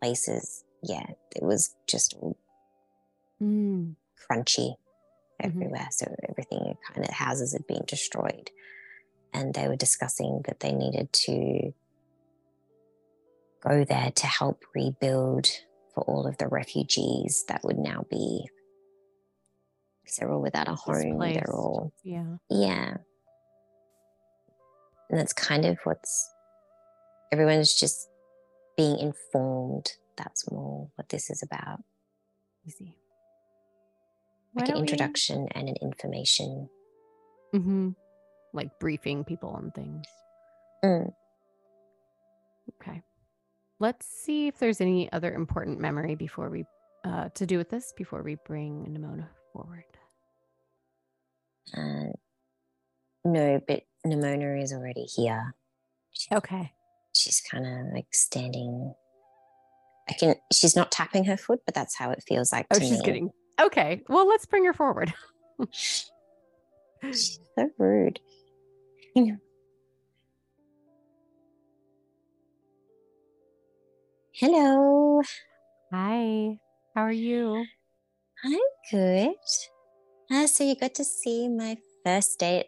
[0.00, 0.64] places.
[0.82, 2.16] Yeah, it was just
[3.42, 3.96] Mm.
[4.30, 4.76] crunchy
[5.40, 5.88] everywhere.
[5.90, 8.50] So everything kind of houses had been destroyed.
[9.34, 11.74] And they were discussing that they needed to
[13.60, 15.48] go there to help rebuild
[15.94, 18.48] for all of the refugees that would now be
[20.02, 20.94] because they're all without a home.
[21.18, 21.34] Displaced.
[21.34, 22.36] They're all Yeah.
[22.48, 22.96] yeah.
[25.10, 26.30] And that's kind of what's
[27.32, 28.08] everyone's just
[28.76, 29.92] being informed.
[30.16, 31.80] That's more what this is about.
[32.66, 32.96] Easy.
[34.52, 36.68] Why Like an don't we- introduction and an information.
[37.54, 37.94] Mhm.
[38.52, 40.06] Like briefing people on things.
[40.84, 41.12] Mm.
[42.80, 43.02] Okay.
[43.78, 46.64] Let's see if there's any other important memory before we
[47.04, 49.84] uh, to do with this before we bring Nemona forward.
[51.76, 52.12] Uh,
[53.24, 55.54] no, but Nemona is already here.
[56.12, 56.72] She- Okay.
[57.14, 58.94] She's kind of like standing.
[60.08, 60.34] I can.
[60.52, 63.02] She's not tapping her foot, but that's how it feels like Oh, she's me.
[63.02, 64.02] getting okay.
[64.08, 65.12] Well, let's bring her forward.
[65.70, 66.10] She's
[67.58, 68.20] so rude.
[74.32, 75.22] Hello.
[75.92, 76.58] Hi.
[76.94, 77.64] How are you?
[78.44, 78.58] I'm
[78.90, 79.34] good.
[80.30, 82.66] Uh, so you got to see my first date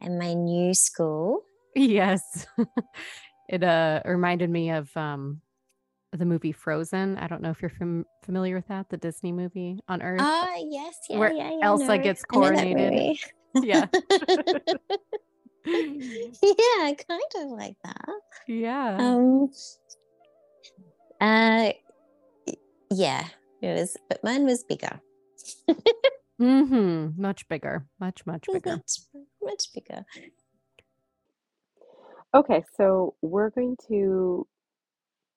[0.00, 1.42] in my new school.
[1.74, 2.46] Yes.
[3.48, 5.40] it uh reminded me of um
[6.18, 7.18] the movie Frozen.
[7.18, 10.20] I don't know if you're fam- familiar with that, the Disney movie on Earth.
[10.22, 11.58] Ah, yes, yeah, where yeah, yeah.
[11.62, 13.18] Elsa no, gets I know that coronated.
[13.62, 13.86] Yeah.
[15.66, 18.08] yeah, kind of like that.
[18.46, 18.96] yeah.
[18.98, 19.50] Um,
[21.20, 21.72] uh,
[22.90, 23.24] yeah,
[23.62, 25.00] it was, but mine was bigger.
[26.40, 27.20] mm-hmm.
[27.20, 27.86] Much bigger.
[27.98, 28.76] Much, much bigger.
[28.76, 29.00] much,
[29.42, 30.04] much bigger.
[32.34, 34.46] Okay, so we're going to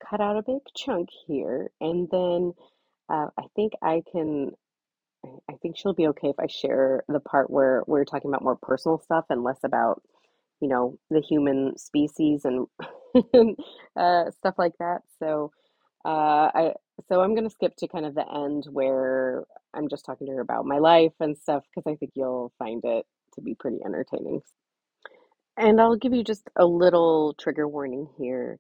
[0.10, 2.54] cut out a big chunk here, and then
[3.10, 4.52] uh, I think I can.
[5.50, 8.58] I think she'll be okay if I share the part where we're talking about more
[8.62, 10.02] personal stuff and less about,
[10.62, 12.68] you know, the human species and
[13.98, 15.00] uh, stuff like that.
[15.20, 15.52] So,
[16.06, 16.74] uh, I
[17.10, 20.42] so I'm gonna skip to kind of the end where I'm just talking to her
[20.42, 23.06] about my life and stuff because I think you'll find it
[23.36, 24.42] to be pretty entertaining.
[25.58, 28.60] And I'll give you just a little trigger warning here.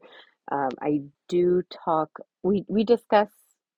[0.51, 2.09] Um, I do talk,
[2.43, 3.29] we, we discuss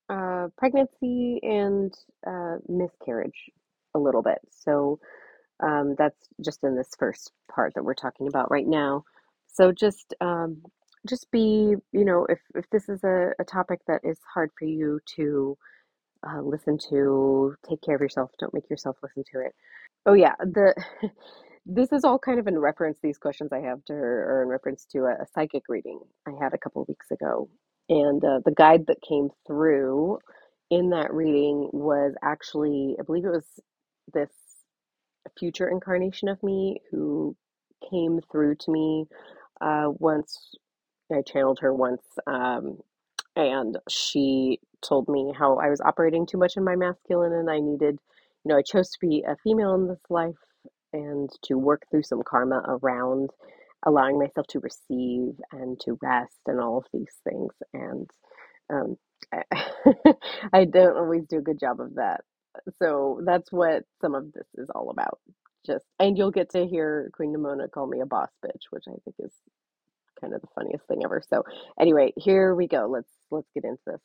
[0.10, 1.94] uh, pregnancy and
[2.28, 3.52] uh, miscarriage
[3.96, 4.40] a little bit.
[4.52, 5.00] So
[5.64, 9.04] um, that's just in this first part that we're talking about right now.
[9.48, 10.62] So just um,
[11.08, 14.66] just be, you know, if, if this is a, a topic that is hard for
[14.66, 15.58] you to
[16.28, 19.54] uh, listen to, take care of yourself, don't make yourself listen to it.
[20.06, 20.76] Oh yeah, the
[21.70, 24.50] this is all kind of in reference, these questions I have to her are in
[24.50, 27.50] reference to a, a psychic reading I had a couple weeks ago.
[27.90, 30.20] And uh, the guide that came through
[30.72, 33.46] in that reading was actually, I believe it was
[34.14, 34.32] this
[35.40, 37.36] future incarnation of me who
[37.90, 39.06] came through to me
[39.62, 40.56] uh, once.
[41.14, 42.80] I channeled her once, um,
[43.36, 47.60] and she told me how I was operating too much in my masculine and I
[47.60, 48.00] needed,
[48.46, 50.36] you know, I chose to be a female in this life
[50.94, 53.30] and to work through some karma around
[53.86, 57.54] allowing myself to receive and to rest and all of these things.
[57.74, 58.10] And
[58.72, 58.98] um,
[59.34, 59.44] I,
[60.54, 62.22] I don't always do a good job of that.
[62.80, 65.20] So that's what some of this is all about.
[65.66, 68.94] Just and you'll get to hear Queen Nemona call me a boss bitch, which I
[69.04, 69.34] think is
[70.20, 71.22] kind of the funniest thing ever.
[71.30, 71.44] So
[71.80, 72.88] anyway, here we go.
[72.90, 74.02] Let's let's get into this.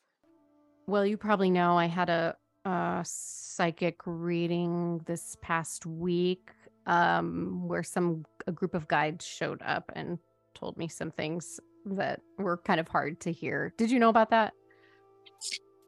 [0.86, 6.50] Well, you probably know I had a, a psychic reading this past week
[6.86, 10.18] um, where some a group of guides showed up and
[10.54, 13.72] told me some things that were kind of hard to hear.
[13.76, 14.52] Did you know about that?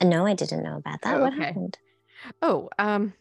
[0.03, 1.17] No, I didn't know about that.
[1.17, 1.45] Oh, what okay.
[1.45, 1.79] happened?
[2.43, 3.15] Oh, um,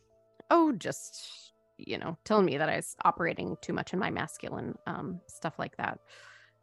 [0.50, 4.76] oh, just you know, telling me that I was operating too much in my masculine,
[4.88, 6.00] um, stuff like that.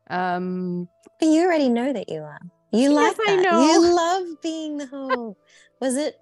[0.08, 0.88] Um,
[1.20, 2.40] But you already know that you are.
[2.72, 3.42] You Yes, like I that.
[3.42, 3.72] know.
[3.72, 5.36] You love being the whole.
[5.80, 6.16] was it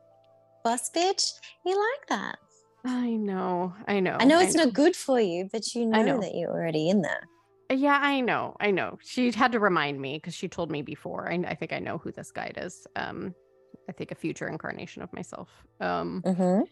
[0.64, 1.32] boss bitch?
[1.64, 2.38] You like that.
[2.84, 4.16] I know, I know.
[4.18, 4.64] I know it's know.
[4.64, 6.20] not good for you, but you know, know.
[6.20, 7.26] that you're already in there.
[7.70, 8.56] Yeah, I know.
[8.58, 8.98] I know.
[9.02, 11.30] She had to remind me because she told me before.
[11.30, 12.86] I, I think I know who this guide is.
[12.96, 13.34] Um,
[13.88, 15.48] I think a future incarnation of myself.
[15.80, 16.62] Um, hmm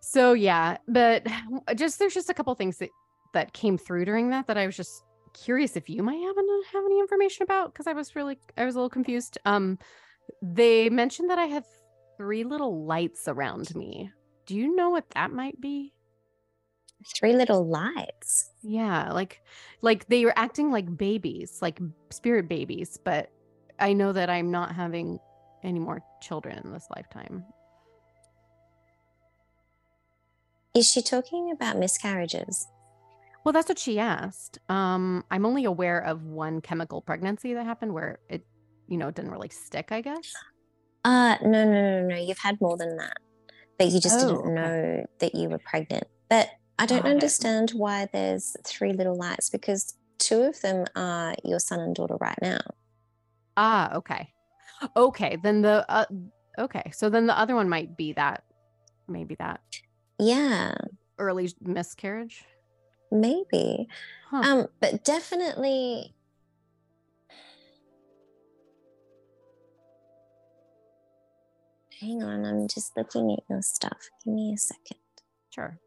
[0.00, 1.26] so yeah, but
[1.76, 2.90] just there's just a couple things that
[3.34, 6.64] that came through during that that I was just curious if you might have any,
[6.72, 9.38] have any information about because I was really I was a little confused.
[9.44, 9.78] Um,
[10.42, 11.64] they mentioned that I had
[12.16, 14.10] three little lights around me.
[14.48, 15.92] Do you know what that might be?
[17.14, 18.50] Three little lights.
[18.62, 19.42] Yeah, like
[19.82, 21.78] like they were acting like babies, like
[22.10, 23.30] spirit babies, but
[23.78, 25.18] I know that I'm not having
[25.62, 27.44] any more children in this lifetime.
[30.74, 32.66] Is she talking about miscarriages?
[33.44, 34.58] Well, that's what she asked.
[34.70, 38.46] Um, I'm only aware of one chemical pregnancy that happened where it,
[38.88, 40.32] you know, didn't really stick, I guess.
[41.04, 42.16] Uh no, no, no, no.
[42.16, 43.18] You've had more than that.
[43.78, 46.04] But you just Oh, didn't know that you were pregnant.
[46.28, 46.48] But
[46.78, 47.10] I don't it.
[47.10, 52.16] understand why there's three little lights because two of them are your son and daughter
[52.20, 52.60] right now.
[53.56, 54.32] Ah, okay.
[54.96, 56.06] Okay, then the uh,
[56.58, 58.44] okay, so then the other one might be that
[59.08, 59.60] maybe that
[60.18, 60.74] Yeah,
[61.18, 62.44] early miscarriage.
[63.10, 63.88] maybe.
[64.30, 64.42] Huh.
[64.42, 66.14] Um, but definitely
[72.00, 74.08] hang on, I'm just looking at your stuff.
[74.24, 74.98] Give me a second.
[75.50, 75.78] Sure.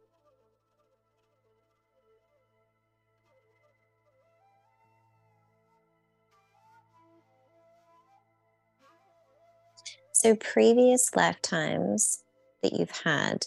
[10.14, 12.24] So previous lifetimes
[12.62, 13.46] that you've had,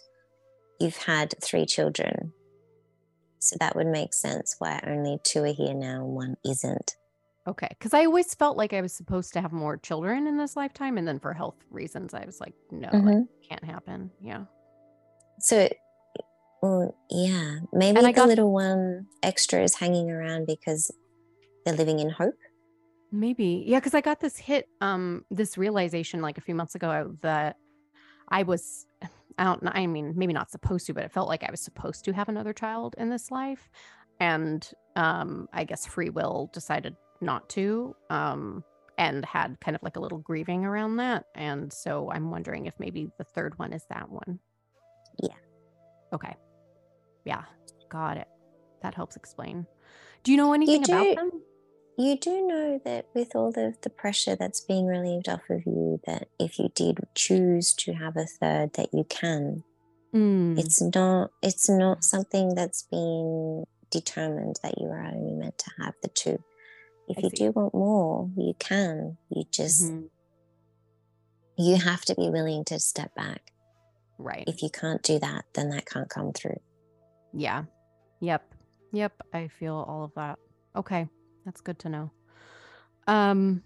[0.81, 2.33] you've had three children.
[3.39, 6.97] So that would make sense why only two are here now and one isn't.
[7.47, 7.69] Okay.
[7.71, 10.97] Because I always felt like I was supposed to have more children in this lifetime.
[10.97, 13.23] And then for health reasons, I was like, no, Mhm.
[13.25, 14.11] it can't happen.
[14.21, 14.45] Yeah.
[15.41, 15.69] So,
[16.63, 20.91] well, yeah, maybe the got- little one extra is hanging around because
[21.65, 22.35] they're living in hope.
[23.13, 23.65] Maybe.
[23.67, 23.79] Yeah.
[23.79, 27.57] Because I got this hit, um, this realization like a few months ago that
[28.29, 28.87] I was,
[29.39, 31.61] I don't know, I mean, maybe not supposed to, but it felt like I was
[31.61, 33.69] supposed to have another child in this life.
[34.21, 34.67] And
[34.97, 37.95] um, I guess free will decided not to.
[38.11, 38.65] Um,
[38.97, 41.25] and had kind of like a little grieving around that.
[41.35, 44.39] And so I'm wondering if maybe the third one is that one.
[45.21, 45.35] Yeah.
[46.13, 46.37] Okay.
[47.25, 47.43] Yeah.
[47.89, 48.29] Got it.
[48.83, 49.67] That helps explain.
[50.23, 51.43] Do you know anything do- about them?
[51.99, 56.01] You do know that with all of the pressure that's being relieved off of you,
[56.07, 59.63] that if you did choose to have a third, that you can.
[60.15, 61.31] Mm, It's not.
[61.43, 66.39] It's not something that's been determined that you are only meant to have the two.
[67.09, 67.37] If I you see.
[67.37, 69.19] do want more, you can.
[69.31, 70.09] You just mhm,
[71.57, 73.53] you have to be willing to step back.
[74.19, 74.45] Right.
[74.47, 76.59] If you can't do that, then that can't come through.
[77.33, 77.65] Yeah.
[78.21, 78.55] Yep.
[78.93, 79.13] Yep.
[79.33, 80.39] I feel all of that.
[80.77, 81.09] Okay.
[81.45, 82.11] That's good to know.
[83.07, 83.63] Um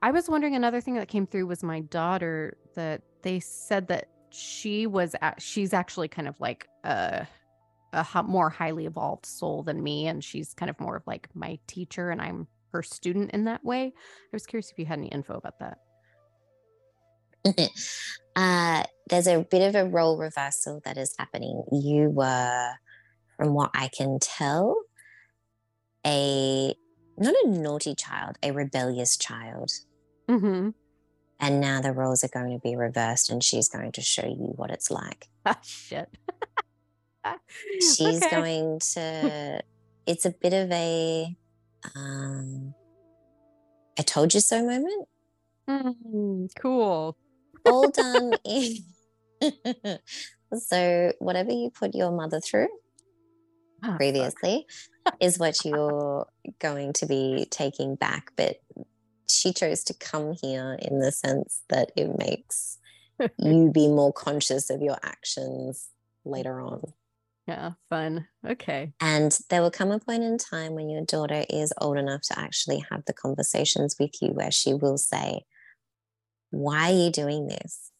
[0.00, 4.08] I was wondering another thing that came through was my daughter that they said that
[4.30, 7.26] she was at, she's actually kind of like a
[7.92, 11.58] a more highly evolved soul than me and she's kind of more of like my
[11.66, 13.92] teacher and I'm her student in that way.
[13.96, 15.78] I was curious if you had any info about that.
[18.36, 21.62] uh, there's a bit of a role reversal that is happening.
[21.72, 22.72] You were,
[23.36, 24.76] from what I can tell,
[26.06, 26.74] a
[27.16, 29.70] not a naughty child, a rebellious child.
[30.30, 30.74] Mhm.
[31.40, 34.52] And now the roles are going to be reversed, and she's going to show you
[34.56, 35.26] what it's like.
[35.46, 36.08] Ah, shit.
[37.80, 38.30] She's Okay.
[38.30, 39.62] going to,
[40.06, 41.36] it's a bit of a,
[41.94, 42.74] um,
[43.98, 45.08] I told you so moment.
[45.68, 47.16] Mm, cool.
[47.66, 48.78] all done in
[50.54, 52.68] so whatever you put your mother through
[53.84, 53.96] fuck.
[53.96, 54.66] previously
[55.20, 56.26] is what you're
[56.58, 58.56] going to be taking back but
[59.28, 62.78] she chose to come here in the sense that it makes
[63.38, 65.88] you be more conscious of your actions
[66.24, 66.80] later on
[67.48, 68.28] Yeah, fun.
[68.46, 68.92] Okay.
[69.00, 72.38] and there will come a point in time when your daughter is old enough to
[72.38, 75.42] actually have the conversations with you where she will say
[76.50, 77.90] why are you doing this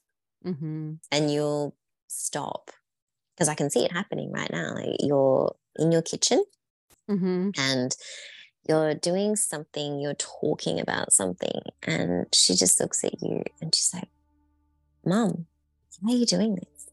[0.46, 0.92] Mm-hmm.
[1.10, 1.74] and you'll
[2.08, 2.70] stop
[3.34, 4.74] because I can see it happening right now.
[4.74, 6.44] Like you're in your kitchen
[7.10, 7.50] Mm-hmm.
[7.58, 7.96] and
[8.68, 13.92] you're doing something, you're talking about something, and she just looks at you and she's
[13.94, 14.10] like,
[15.06, 15.46] Mom,
[16.00, 16.90] why are you doing this?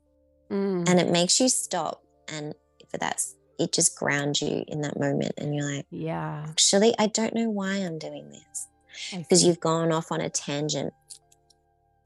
[0.49, 0.87] Mm.
[0.89, 2.01] And it makes you stop.
[2.31, 2.53] And
[2.89, 5.33] for that's it just grounds you in that moment.
[5.37, 6.45] And you're like, yeah.
[6.49, 8.67] actually, I don't know why I'm doing this
[9.11, 10.93] because you've gone off on a tangent.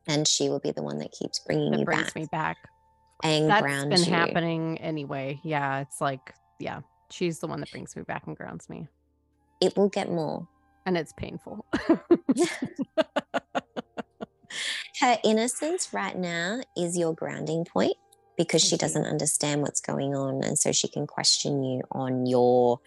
[0.07, 2.57] And she will be the one that keeps bringing that you brings back me back.
[3.23, 4.17] and That's grounds been you.
[4.17, 5.39] happening anyway.
[5.43, 8.87] Yeah, it's like yeah, she's the one that brings me back and grounds me,
[9.61, 10.47] It will get more.
[10.85, 11.65] and it's painful.
[15.01, 17.95] her innocence right now is your grounding point
[18.39, 22.79] because she doesn't understand what's going on and so she can question you on your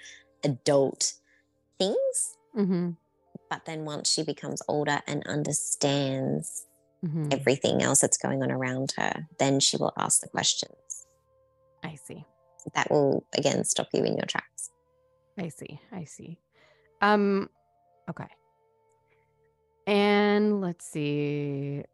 [0.42, 1.12] adult
[1.78, 2.90] things mm-hmm.
[3.48, 6.66] but then once she becomes older and understands
[7.05, 7.30] Mm-hmm.
[7.32, 11.05] everything else that's going on around her then she will ask the questions
[11.82, 12.24] I see.
[12.76, 14.70] that will again stop you in your tracks
[15.38, 15.80] I see.
[15.90, 16.38] I see.
[17.00, 17.48] Um.
[18.09, 18.28] Okay.
[19.86, 21.84] And let's see.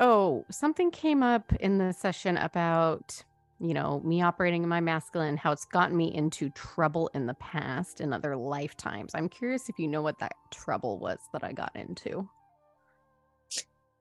[0.00, 3.22] Oh something came up in the session about
[3.60, 7.34] you know me operating in my masculine how it's gotten me into trouble in the
[7.34, 9.14] past in other lifetimes.
[9.14, 12.28] I'm curious if you know what that trouble was that I got into.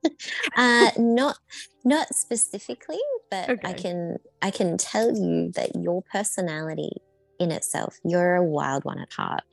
[0.57, 1.37] uh not
[1.83, 6.91] not specifically but i can i can tell you that your personality
[7.39, 9.43] in itself you're a wild one at heart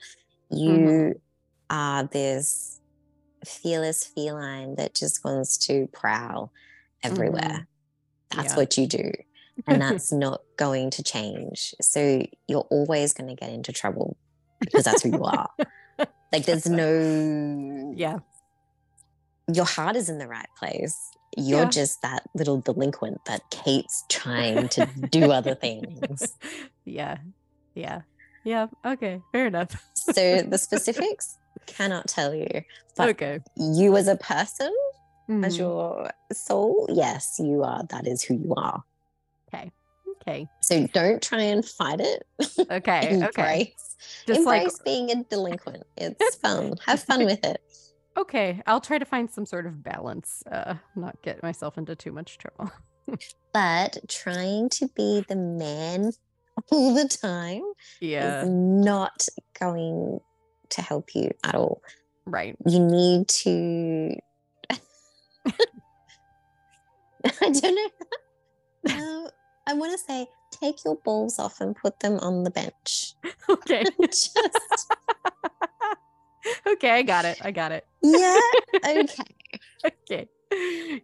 [0.50, 1.20] you Mhm.
[1.70, 2.80] are this
[3.44, 6.52] fearless feline that just wants to prowl
[7.02, 8.36] everywhere mm-hmm.
[8.38, 8.56] that's Yeah.
[8.56, 9.10] what you do
[9.66, 14.16] and that's not going to change so you're always going to get into trouble
[14.60, 15.48] because that's who you are
[16.32, 18.18] like there's no yeah.
[19.52, 21.10] your heart is in the right place.
[21.36, 21.70] You're Yeah.
[21.70, 26.34] just that little delinquent that keeps trying to do other things.
[26.84, 27.18] yeah.
[27.74, 28.02] Yeah.
[28.44, 28.66] Yeah.
[28.84, 29.20] Okay.
[29.32, 29.82] Fair enough.
[29.94, 32.48] So the specifics cannot tell you,
[32.96, 33.40] but okay.
[33.56, 34.72] you as a person,
[35.28, 35.58] as Mhm.
[35.58, 37.82] your soul, yes, you are.
[37.90, 38.82] That is who you are.
[39.48, 39.70] Okay.
[40.22, 40.48] Okay.
[40.60, 42.26] So don't try and fight it.
[42.70, 43.10] Okay.
[43.10, 43.74] embrace, okay.
[44.26, 45.84] Just like embrace being a delinquent.
[45.96, 46.74] It's fun.
[46.86, 47.60] Have fun with it.
[48.16, 50.42] okay, I'll try to find some sort of balance.
[50.50, 52.70] Uh, not get myself into too much trouble.
[53.52, 56.10] But trying to be the man
[56.72, 57.62] all the time
[58.00, 58.42] Yeah.
[58.42, 59.26] is not
[59.58, 60.20] going
[60.70, 61.80] to help you at all.
[62.24, 62.56] Right.
[62.66, 64.16] You need to.
[64.70, 64.78] I
[67.40, 67.88] don't know.
[68.88, 69.28] Uh,
[69.66, 73.14] I want to say take your balls off and put them on the bench.
[73.48, 73.84] Okay.
[74.02, 74.36] Just,
[76.66, 77.38] okay, I got it.
[77.44, 77.86] I got it.
[78.02, 78.40] yeah,
[78.84, 79.22] okay.
[79.84, 80.28] Okay.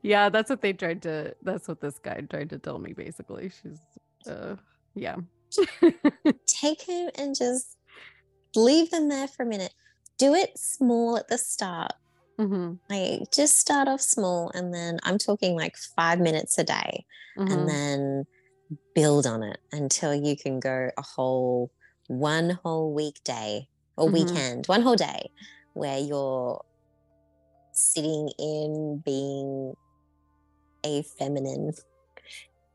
[0.02, 3.50] Yeah, that's what they tried to that's what this guy tried to tell me basically.
[3.50, 3.78] She's
[4.26, 4.56] uh
[4.96, 5.16] yeah.
[6.48, 7.76] Take him and just
[8.57, 9.72] leave them there for a minute.
[10.18, 11.92] Do it small at the start.
[12.38, 17.05] hmm Like just start off small and then I'm talking like five minutes a day
[17.38, 17.53] Mm-hmm.
[17.53, 18.24] and then
[18.94, 21.70] build on it until you can go a whole
[22.09, 24.12] one whole weekday or Mhm.
[24.12, 25.30] weekend, one whole day
[25.74, 26.62] where you're
[27.72, 29.74] sitting in being
[30.84, 31.72] a feminine.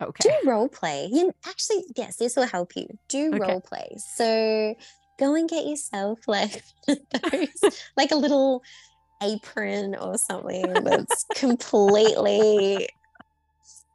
[0.02, 0.24] okay.
[0.44, 1.10] Do role play.
[1.12, 2.88] You actually, yes, this will help you.
[3.10, 3.40] Do Okay.
[3.40, 3.96] role play.
[3.98, 4.76] So
[5.18, 8.64] go and get yourself like those, like a little
[9.22, 12.88] apron or something that's completely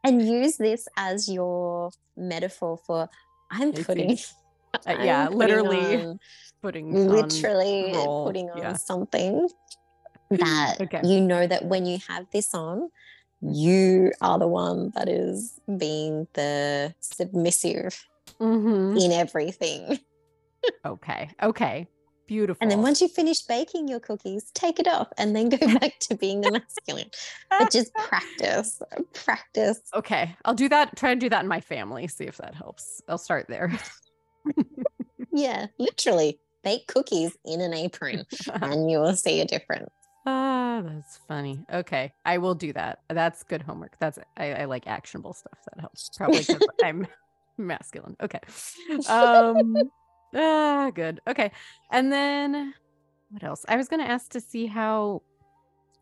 [0.05, 3.09] and use this as your metaphor for
[3.51, 4.19] I'm putting
[4.87, 6.19] Uh, yeah, I'm putting literally on-
[6.63, 8.73] Putting literally role, putting on yeah.
[8.73, 9.49] something
[10.31, 11.01] that Okay.
[11.05, 12.89] you know that when you have this on
[13.43, 18.03] you are the one that is being the submissive
[18.41, 18.99] Mhm.
[18.99, 19.99] in everything
[20.85, 21.31] Okay.
[21.43, 21.89] Okay.
[22.29, 22.59] Beautiful.
[22.63, 25.99] and then once you finish baking your cookies take it off and then go back
[25.99, 27.11] to being the masculine
[27.51, 28.81] but just practice
[29.13, 30.35] practice Okay.
[30.45, 30.97] I'll do that.
[30.97, 32.09] Try and do that in my family.
[32.09, 33.03] See if that helps.
[33.09, 33.71] I'll start there.
[35.33, 38.25] yeah literally bake cookies in an apron
[38.63, 39.91] and you will see a difference
[40.25, 41.65] Ah, that's funny.
[41.73, 43.01] Okay, I will do that.
[43.09, 43.99] That's good homework.
[43.99, 45.59] That's I, I like actionable stuff.
[45.65, 46.11] That helps.
[46.17, 47.09] Probably because I'm
[47.59, 48.15] masculine.
[48.23, 48.39] Okay.
[49.09, 49.75] Um.
[50.35, 51.21] Ah, good.
[51.27, 51.53] Okay,
[51.91, 52.75] and then
[53.31, 53.65] what else?
[53.69, 55.23] I was gonna ask to see how,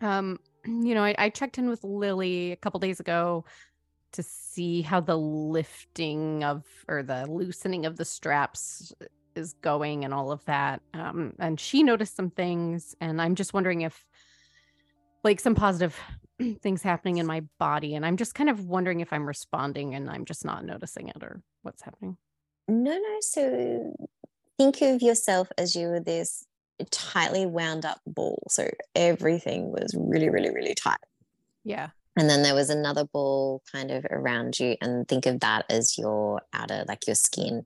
[0.00, 3.44] um, you know, I, I checked in with Lily a couple days ago
[4.12, 8.92] to see how the lifting of or the loosening of the straps
[9.36, 10.82] is going and all of that.
[10.94, 14.04] Um, and she noticed some things, and I'm just wondering if,
[15.22, 15.96] like, some positive
[16.60, 20.10] things happening in my body, and I'm just kind of wondering if I'm responding and
[20.10, 22.16] I'm just not noticing it or what's happening.
[22.68, 23.16] No, no.
[23.20, 23.94] So
[24.60, 26.44] think of yourself as you were this
[26.90, 28.42] tightly wound up ball.
[28.50, 30.98] So everything was really, really, really tight.
[31.64, 31.88] Yeah.
[32.14, 34.76] And then there was another ball kind of around you.
[34.82, 37.62] And think of that as your outer, like your skin.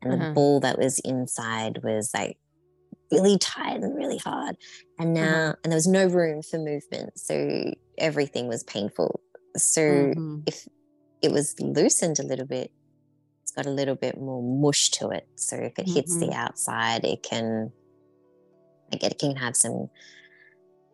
[0.00, 0.32] And the Uh-huh.
[0.32, 2.38] ball that was inside was like
[3.12, 4.56] really tight and really hard.
[4.98, 5.54] And now, Uh-huh.
[5.62, 7.18] and there was no room for movement.
[7.18, 9.20] So everything was painful.
[9.56, 10.44] So Mhm.
[10.46, 10.66] if
[11.20, 12.70] it was loosened a little bit,
[13.48, 15.26] it's got a little bit more mush to it.
[15.36, 16.34] So if it hits the Mhm.
[16.34, 17.72] outside, it can
[18.92, 19.90] like it can have some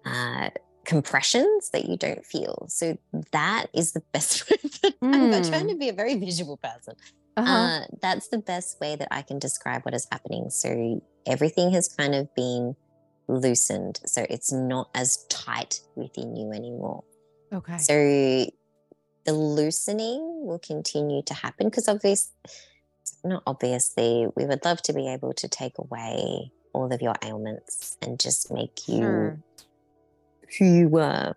[0.04, 0.50] uh,
[0.84, 2.66] compressions that you don't feel.
[2.68, 2.98] So
[3.32, 4.56] that is the best way.
[4.82, 5.70] That I'm not trying Mm.
[5.70, 6.94] to be a very visual person.
[7.36, 7.52] Uh-huh.
[7.52, 10.50] Uh, that's the best way that I can describe what is happening.
[10.50, 12.76] So everything has kind of been
[13.28, 14.00] loosened.
[14.06, 17.04] So it's not as tight within you anymore.
[17.52, 17.78] okay.
[17.78, 18.46] So
[19.24, 22.32] the loosening will continue to happen because obviously,
[23.22, 27.96] not obviously, we would love to be able to take away all of your ailments
[28.02, 29.38] and just make you Sure.
[30.58, 31.34] who you were.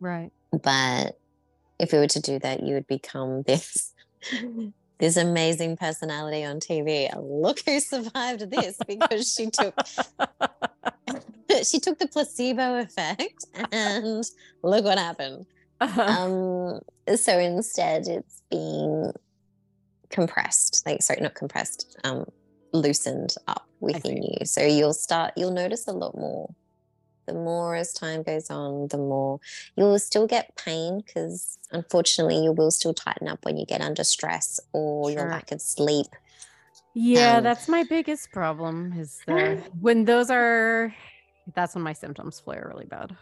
[0.00, 0.30] Right.
[0.50, 1.18] But
[1.78, 3.92] if we were to do that, you would become this
[4.98, 7.10] this amazing personality on TV.
[7.16, 9.74] Look who survived this because she took
[11.64, 14.24] she took the placebo effect and
[14.62, 15.46] look what happened.
[15.84, 16.80] Uh-huh.
[17.08, 19.12] Um, so instead, it's being
[20.10, 22.24] compressed, like sorry, not compressed, um,
[22.72, 24.44] loosened up within you.
[24.46, 26.54] So you'll start, you'll notice a lot more.
[27.26, 29.40] The more as time goes on, the more
[29.76, 34.04] you'll still get pain because unfortunately, you will still tighten up when you get under
[34.04, 35.30] stress or your Sure.
[35.30, 36.06] lack of sleep.
[36.94, 40.94] Yeah, Um, that's my biggest problem is the when those are
[41.54, 43.16] that's when my symptoms flare really bad.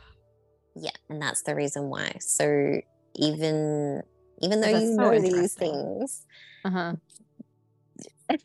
[0.75, 2.17] Yeah, and that's the reason why.
[2.21, 2.81] So
[3.15, 4.03] even
[4.41, 6.27] even though you so know these things,
[6.65, 6.95] Uh-huh.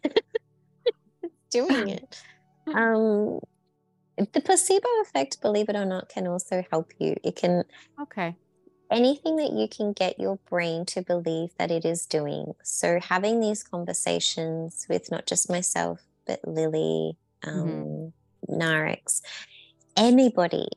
[1.51, 2.23] doing it.
[2.67, 3.39] Um,
[4.17, 7.15] the placebo effect, believe it or not, can also help you.
[7.23, 7.63] It can
[8.01, 8.36] Okay.
[8.91, 12.53] anything that you can get your brain to believe that it is doing.
[12.63, 18.13] So, having these conversations with not just myself, but Lily, um,
[18.49, 18.61] mm-hmm.
[18.61, 19.21] Narix,
[19.95, 20.67] anybody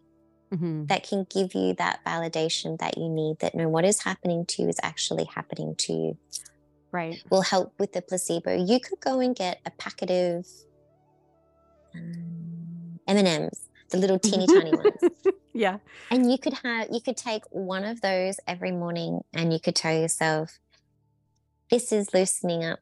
[0.53, 0.87] mm-hmm.
[0.87, 4.63] that can give you that validation that you need that no, what is happening to
[4.63, 6.19] you is actually happening to you.
[6.93, 7.23] Right.
[7.31, 8.57] Will help with the placebo.
[8.57, 10.47] You could go and get a packet of
[11.95, 15.03] um, M&Ms the little teeny tiny ones.
[15.53, 15.79] Yeah.
[16.13, 19.75] And you could have you could take one of those every morning and you could
[19.75, 20.61] tell yourself
[21.71, 22.79] this is loosening up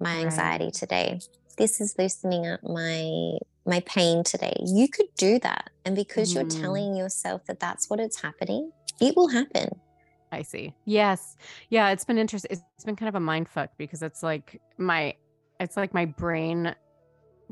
[0.00, 0.74] my anxiety right.
[0.74, 1.20] today.
[1.58, 3.38] This is loosening up my
[3.68, 4.56] my pain today.
[4.64, 5.70] You could do that.
[5.84, 6.34] And because mm.
[6.36, 6.62] you're mm-hmm.
[6.62, 9.70] telling yourself that that's what it's happening, it will happen.
[10.32, 10.74] I see.
[10.84, 11.36] Yes.
[11.70, 12.50] Yeah, it's been interesting.
[12.50, 15.14] It's been kind of a mind fuck because it's like my
[15.58, 16.74] it's like my brain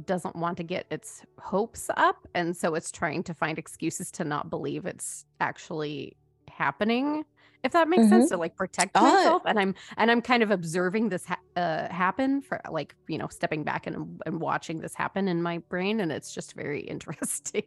[0.04, 4.24] doesn't want to get its hopes up and so it's trying to find excuses to
[4.24, 6.14] not believe it's actually
[6.50, 7.24] happening
[7.64, 8.10] if that makes mm-hmm.
[8.10, 9.02] sense to like protect oh.
[9.02, 13.18] myself and i'm and i'm kind of observing this ha- uh, happen for like you
[13.18, 16.80] know stepping back and and watching this happen in my brain and it's just very
[16.92, 17.64] interesting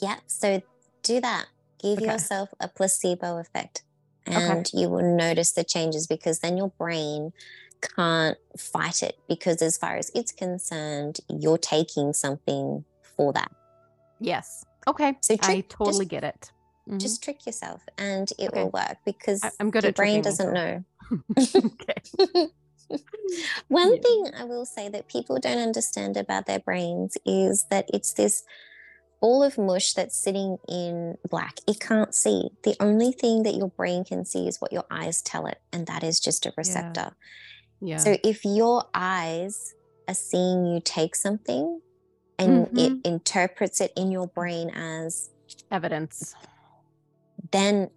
[0.00, 0.62] yeah so
[1.02, 1.46] do that
[1.80, 2.06] give okay.
[2.06, 3.82] yourself a placebo effect
[4.26, 4.78] and okay.
[4.78, 7.32] you will notice the changes because then your brain
[7.80, 12.84] can't fight it because, as far as it's concerned, you're taking something
[13.16, 13.50] for that.
[14.20, 14.64] Yes.
[14.86, 15.14] Okay.
[15.20, 16.52] So I totally just, get it.
[16.88, 16.98] Mm-hmm.
[16.98, 18.62] Just trick yourself and it okay.
[18.62, 20.84] will work because I, am good your brain doesn't myself.
[22.36, 22.50] know.
[23.68, 24.00] One yeah.
[24.00, 28.44] thing I will say that people don't understand about their brains is that it's this
[29.20, 31.56] ball of mush that's sitting in black.
[31.66, 32.50] It can't see.
[32.62, 35.86] The only thing that your brain can see is what your eyes tell it, and
[35.86, 37.12] that is just a receptor.
[37.80, 37.96] Yeah.
[37.96, 37.98] Yeah.
[37.98, 39.74] So if your eyes
[40.08, 41.80] are seeing you take something
[42.38, 42.78] and mm-hmm.
[42.78, 45.30] it interprets it in your brain as
[45.70, 46.34] evidence,
[47.52, 47.90] then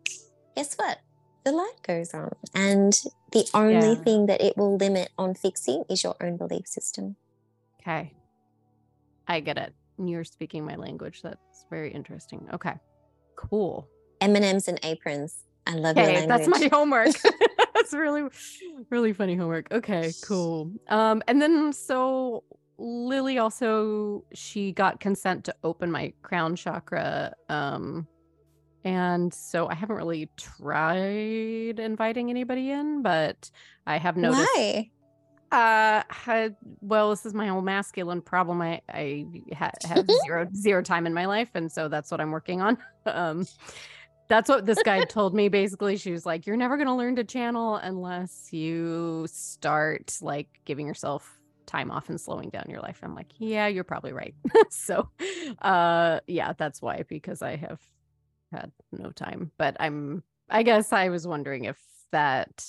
[0.55, 0.99] guess what?
[1.45, 2.31] The light goes on.
[2.53, 2.93] And
[3.31, 4.03] the only yeah.
[4.03, 7.15] thing that it will limit on fixing is your own belief system.
[7.81, 8.13] Okay.
[9.27, 9.73] I get it.
[9.97, 11.21] You're speaking my language.
[11.21, 12.47] That's very interesting.
[12.53, 12.73] Okay.
[13.35, 13.87] Cool.
[14.21, 15.45] M&Ms and aprons.
[15.65, 16.47] I love okay, your language.
[16.47, 17.15] That's my homework.
[17.79, 18.23] that's really
[18.89, 22.43] really funny homework okay cool um and then so
[22.77, 28.07] lily also she got consent to open my crown chakra um
[28.83, 33.49] and so i haven't really tried inviting anybody in but
[33.85, 34.89] i have noticed Why?
[35.51, 38.61] uh had, well this is my whole masculine problem.
[38.61, 39.25] I i
[39.55, 42.77] ha- have zero zero time in my life and so that's what i'm working on.
[43.05, 43.47] Um
[44.27, 45.97] that's what this guy told me basically.
[45.97, 50.85] She was like you're never going to learn to channel unless you start like giving
[50.85, 52.99] yourself time off and slowing down your life.
[53.01, 54.35] I'm like yeah you're probably right.
[54.69, 55.09] So
[55.59, 57.81] uh yeah that's why because i have
[58.51, 61.77] had no time but i'm i guess i was wondering if
[62.11, 62.63] that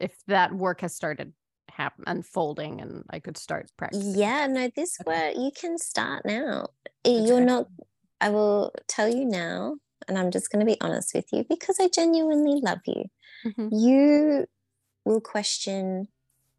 [0.00, 1.32] if that work has started
[1.70, 5.10] happen unfolding and i could start practicing yeah no this okay.
[5.10, 6.66] work you can start now
[7.04, 7.66] you're not
[8.20, 9.74] i will tell you now
[10.08, 13.04] and I'm just going to be honest with you because I genuinely love you,
[13.44, 13.68] mm-hmm.
[13.72, 14.46] you
[15.04, 16.08] will question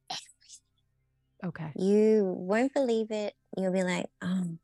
[0.10, 1.46] everything.
[1.46, 1.72] Okay.
[1.76, 3.34] You won't believe it.
[3.58, 4.58] You'll be like, oh,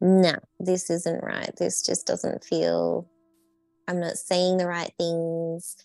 [0.00, 1.50] no, this isn't right.
[1.56, 3.08] This just doesn't feel,
[3.88, 5.76] I'm not saying the right things.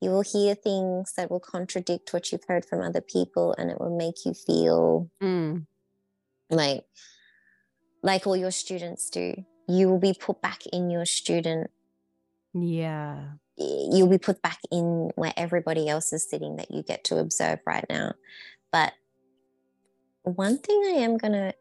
[0.00, 3.80] You will hear things that will contradict what you've heard from other people, and it
[3.80, 5.64] will make you feel mm.
[6.50, 6.84] like,
[8.02, 11.70] like all your students do you will be put back in your student.
[12.54, 13.32] Yeah.
[13.56, 17.60] You'll be put back in where everybody else is sitting that you get to observe
[17.66, 18.14] right now.
[18.70, 18.92] But
[20.22, 21.54] one thing I am going to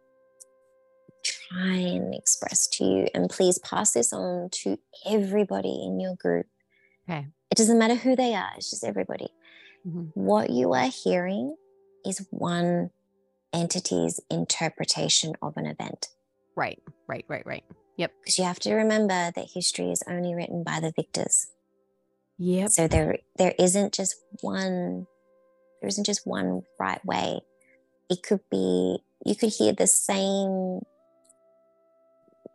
[1.51, 6.45] try and express to you, and please pass this on to everybody in your group.
[7.09, 7.27] Okay.
[7.49, 9.29] It doesn't matter who they are, it's just everybody.
[9.87, 10.05] Mm-hmm.
[10.13, 11.55] What you are hearing
[12.05, 12.91] is one
[13.53, 16.07] entity's interpretation of an event.
[16.55, 17.63] Right, right, right, right.
[17.97, 18.11] Yep.
[18.21, 21.47] Because you have to remember that history is only written by the victors.
[22.37, 22.69] Yep.
[22.69, 25.05] So there there isn't just one
[25.81, 27.41] there isn't just one right way.
[28.09, 30.81] It could be you could hear the same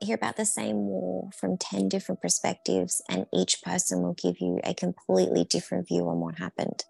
[0.01, 4.61] hear about the same war from 10 different perspectives and each person will give you
[4.65, 6.85] a completely different view on what happened.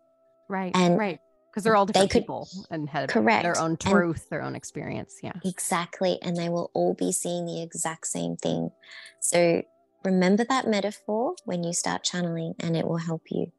[0.49, 0.73] Right.
[0.75, 1.21] And right
[1.57, 3.43] because they're all different could, people and have correct.
[3.43, 5.15] their own truth, and their own experience.
[5.23, 5.33] Yeah.
[5.43, 6.19] Exactly.
[6.21, 8.73] And they will all be seeing the exact same thing.
[9.21, 9.63] So
[10.05, 13.53] remember that metaphor when you start channeling and it will help you.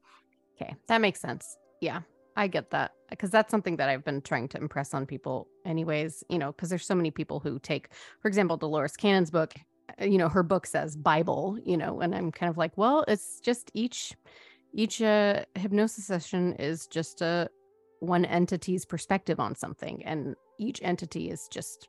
[0.62, 0.76] Okay.
[0.88, 1.58] That makes sense.
[1.82, 2.02] Yeah.
[2.38, 6.24] I get that because that's something that I've been trying to impress on people, anyways.
[6.30, 7.90] You know, because there's so many people who take,
[8.22, 9.56] for example, Dolores Cannon's book
[10.02, 13.06] uh, you know her book says bible you know and i'm kind of like well
[13.08, 14.14] it's just each
[14.74, 17.50] each uh, hypnosis session is just a
[18.00, 21.88] one entity's perspective on something and each entity is just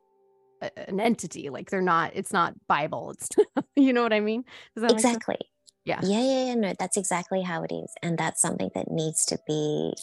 [0.61, 3.29] a, an entity like they're not it's not bible it's
[3.75, 4.43] you know what i mean?
[4.75, 5.37] Exactly.
[5.85, 5.99] Yeah.
[6.03, 9.37] Yeah yeah yeah no that's exactly how it is and that's something that needs to
[9.45, 9.93] be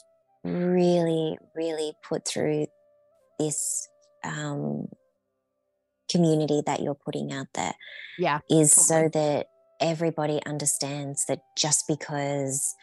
[0.46, 2.66] really really put through
[3.38, 3.88] this
[4.24, 4.86] um
[6.10, 7.74] community that you're putting out there
[8.18, 9.02] yeah is totally.
[9.04, 9.46] so that
[9.80, 12.74] everybody understands that just because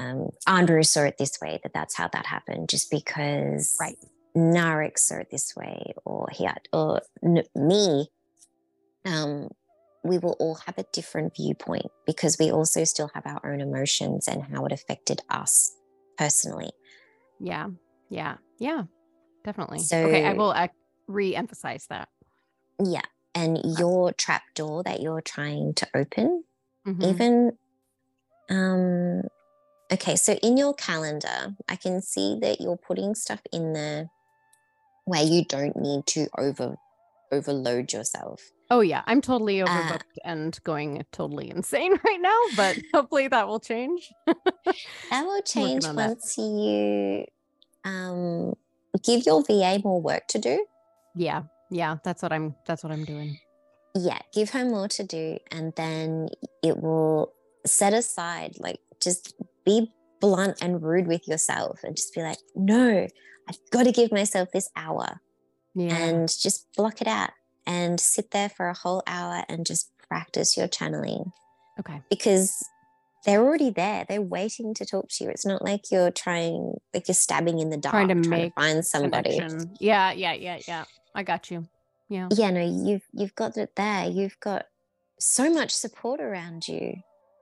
[0.00, 3.96] um, Andrew saw it this way, that that's how that happened, just because right.
[4.36, 8.08] Narek saw it this way, or he had, or n- me,
[9.04, 9.48] um,
[10.02, 14.26] we will all have a different viewpoint because we also still have our own emotions
[14.26, 15.70] and how it affected us
[16.16, 16.70] personally.
[17.40, 17.68] Yeah,
[18.10, 18.84] yeah, yeah,
[19.44, 19.78] definitely.
[19.78, 20.68] So, okay, I will uh,
[21.08, 22.08] re-emphasize that.
[22.82, 23.02] Yeah,
[23.34, 26.44] and your trap door that you're trying to open,
[26.86, 27.04] Mhm.
[27.04, 27.52] even
[28.50, 29.22] um
[29.92, 34.10] okay so in your calendar i can see that you're putting stuff in there
[35.04, 36.76] where you don't need to over
[37.32, 38.40] overload yourself
[38.72, 43.48] Oh yeah, I'm totally Uh, overbooked and going totally insane right now, but hopefully that
[43.48, 44.12] will change.
[45.10, 46.06] that will change on that.
[46.10, 47.24] once you
[47.84, 48.54] um
[49.04, 50.64] give your va more work to do
[51.16, 53.38] yeah, yeah, that's what I'm that's what I'm doing.
[53.96, 56.28] yeah give her more to do and then
[56.62, 57.32] it will
[57.66, 59.34] set aside like just
[59.66, 63.08] be blunt and rude with yourself and just be like no
[63.48, 65.20] i've got to give myself this hour
[65.74, 65.94] Yeah.
[65.96, 67.30] and just block it out
[67.66, 71.30] and sit there for a whole hour and just practice your channeling
[71.78, 72.02] okay.
[72.10, 72.52] because
[73.24, 77.06] they're already there they're waiting to talk to you it's not like you're trying like
[77.06, 79.74] you're stabbing in the dark Trying to trying to find somebody Connection.
[79.78, 80.84] Yeah, yeah, yeah, yeah.
[81.14, 81.68] I got you.
[82.08, 82.28] Yeah.
[82.32, 84.66] yeah no you've you've got it there you've got
[85.20, 86.94] so much support around you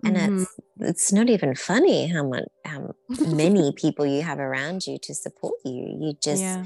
[0.05, 0.43] and Mhm.
[0.43, 2.95] it's it's not even funny how much how
[3.26, 6.64] many people you have around you to support you you just yeah.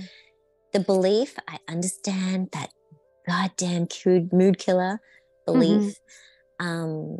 [0.72, 2.70] The belief i understand that
[3.26, 5.00] goddamn mood mood killer
[5.48, 5.58] Mm-hmm.
[5.58, 5.96] belief
[6.60, 7.18] um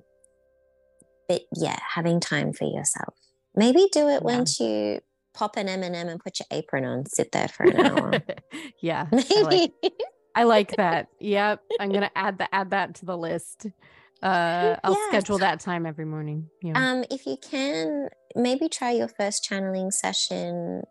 [1.29, 3.15] but yeah having time for yourself
[3.57, 4.37] maybe do it Yeah.
[4.37, 5.01] once you
[5.35, 8.23] pop an m&m and put your apron on sit there for an hour
[8.81, 9.07] yeah.
[9.13, 9.97] I like, maybe
[10.35, 11.09] I like that.
[11.21, 11.61] Yep.
[11.81, 13.67] I'm gonna add that add that to the list.
[14.23, 15.09] Uh I'll Yes.
[15.09, 16.49] schedule that time every morning.
[16.63, 16.75] Yeah.
[16.77, 20.83] Um, if you can, maybe try your first channeling session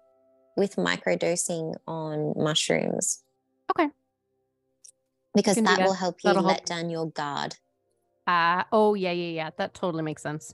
[0.57, 3.23] with microdosing on mushrooms.
[3.71, 3.89] Okay.
[5.33, 5.79] Because that that.
[5.85, 6.65] will help you That'll let help.
[6.65, 7.55] down your guard.
[8.27, 9.49] Uh oh yeah, yeah, yeah.
[9.57, 10.53] That totally makes sense.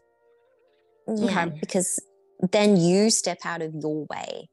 [1.07, 1.45] Yeah.
[1.45, 1.57] Okay.
[1.59, 1.99] Because
[2.51, 4.49] then you step out of your way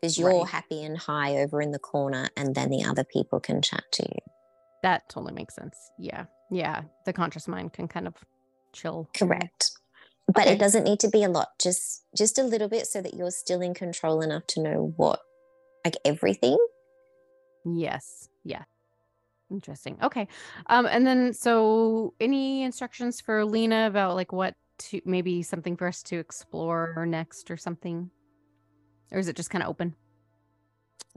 [0.00, 0.46] because you're Right.
[0.48, 4.02] happy and high over in the corner, and then the other people can chat to
[4.04, 4.18] you.
[4.82, 5.76] That totally makes sense.
[5.98, 6.24] Yeah.
[6.50, 6.82] Yeah.
[7.04, 8.14] The conscious mind can kind of
[8.72, 9.08] chill.
[9.16, 9.70] Correct.
[10.28, 10.52] But Okay.
[10.54, 13.30] it doesn't need to be a lot, just just a little bit so that you're
[13.30, 15.20] still in control enough to know what
[15.84, 16.58] like everything.
[17.64, 18.28] Yes.
[18.44, 18.64] Yeah.
[19.50, 19.98] Interesting.
[20.02, 20.28] Okay.
[20.66, 25.88] Um, and then so any instructions for Lena about like what to maybe something for
[25.88, 28.10] us to explore next or something?
[29.10, 29.94] Or is it just kind of open?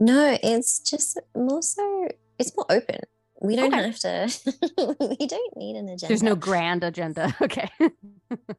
[0.00, 2.08] No, it's just more so
[2.38, 3.00] it's more open.
[3.42, 3.82] We don't Okay.
[3.86, 4.30] have to
[5.18, 6.08] we don't need an agenda.
[6.08, 7.34] There's no grand agenda.
[7.42, 7.68] Okay.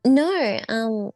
[0.05, 1.11] No, um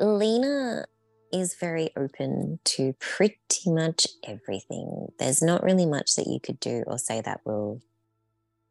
[0.00, 0.86] Lena
[1.32, 3.36] is very open to pretty
[3.66, 5.08] much everything.
[5.18, 7.80] There's not really much that you could do or say that will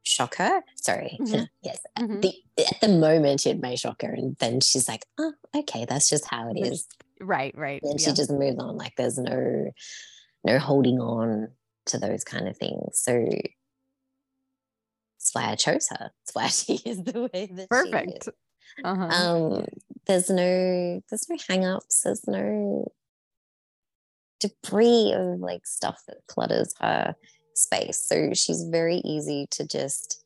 [0.03, 0.61] shock her.
[0.75, 1.17] Sorry.
[1.21, 1.47] Mhm.
[1.61, 1.79] yes.
[1.97, 2.21] Mhm.
[2.21, 6.09] The, at the moment it may shock her and then she's like, oh, okay, that's
[6.09, 6.87] just how it is.
[7.19, 7.81] Right, right.
[7.83, 8.07] And yeah.
[8.09, 9.71] she just moves on like there's no
[10.43, 11.49] no holding on
[11.87, 13.25] to those kind of things so
[15.21, 18.23] that's why i chose her that's why she is the way that Perfect.
[18.25, 18.29] she is.
[18.83, 19.03] Uh-huh.
[19.03, 19.65] um
[20.07, 22.91] there's no there's no hang-ups there's no
[24.39, 27.13] debris of like stuff that clutters her
[27.55, 30.23] space so she's very easy to just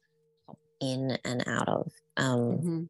[0.48, 2.89] pop in and out of um Mhm.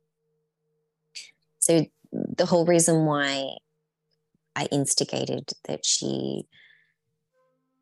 [1.60, 3.50] so the whole reason why
[4.58, 6.48] I instigated that she.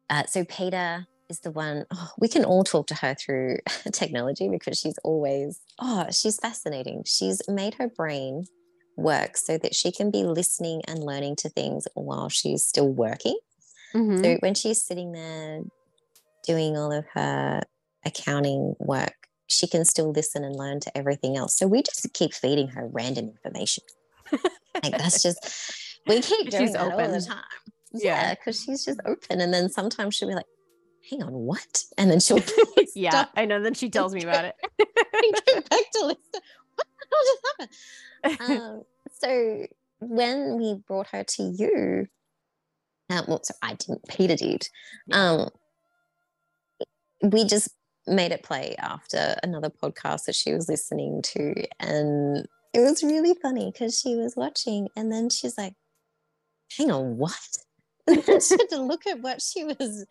[0.10, 1.86] Uh, so Peter is the one.
[1.92, 3.58] Oh, we can all talk to her through
[3.92, 5.60] technology because she's always.
[5.80, 7.04] Oh, she's fascinating.
[7.06, 8.46] She's made her brain
[8.96, 13.38] work so that she can be listening and learning to things while she's still working.
[13.96, 14.24] Mhm.
[14.24, 15.62] So when she's sitting there
[16.46, 17.62] doing all of her
[18.06, 19.14] accounting work,
[19.48, 21.58] she can still listen and learn to everything else.
[21.58, 23.84] So we just keep feeding her random information.
[24.84, 25.40] Like that's just
[26.08, 27.44] we keep doing She's that all the time.
[27.94, 28.30] Yeah.
[28.30, 29.40] Yeah, because she's just open.
[29.42, 30.46] And then sometimes she'll be like,
[31.10, 31.84] hang on, what?
[31.98, 32.40] And then she'll
[32.96, 33.62] yeah, stop I know.
[33.62, 34.56] Then she tells me about it.
[35.70, 36.42] back to listen.
[36.76, 37.68] What the hell
[38.24, 38.62] just happened?
[38.62, 39.68] Um, so
[40.00, 42.08] when we brought her to you,
[43.10, 44.68] uh, well, so I didn't, Peter did.
[45.12, 45.50] Um,
[47.22, 47.70] we just
[48.08, 53.36] made it play after another podcast that she was listening to, and it was really
[53.42, 55.74] funny because she was watching, and then she's like,
[56.78, 57.34] "Hang on, what?"
[58.10, 60.06] She had to look at what she was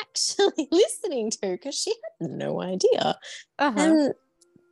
[0.00, 3.18] actually listening to because she had no idea.
[3.58, 3.80] Uh-huh.
[3.80, 4.14] And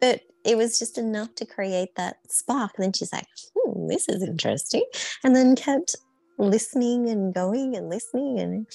[0.00, 2.72] but it was just enough to create that spark.
[2.76, 4.84] And then she's like, hmm, this is interesting.
[5.22, 5.96] And then kept
[6.38, 8.66] listening and going and listening and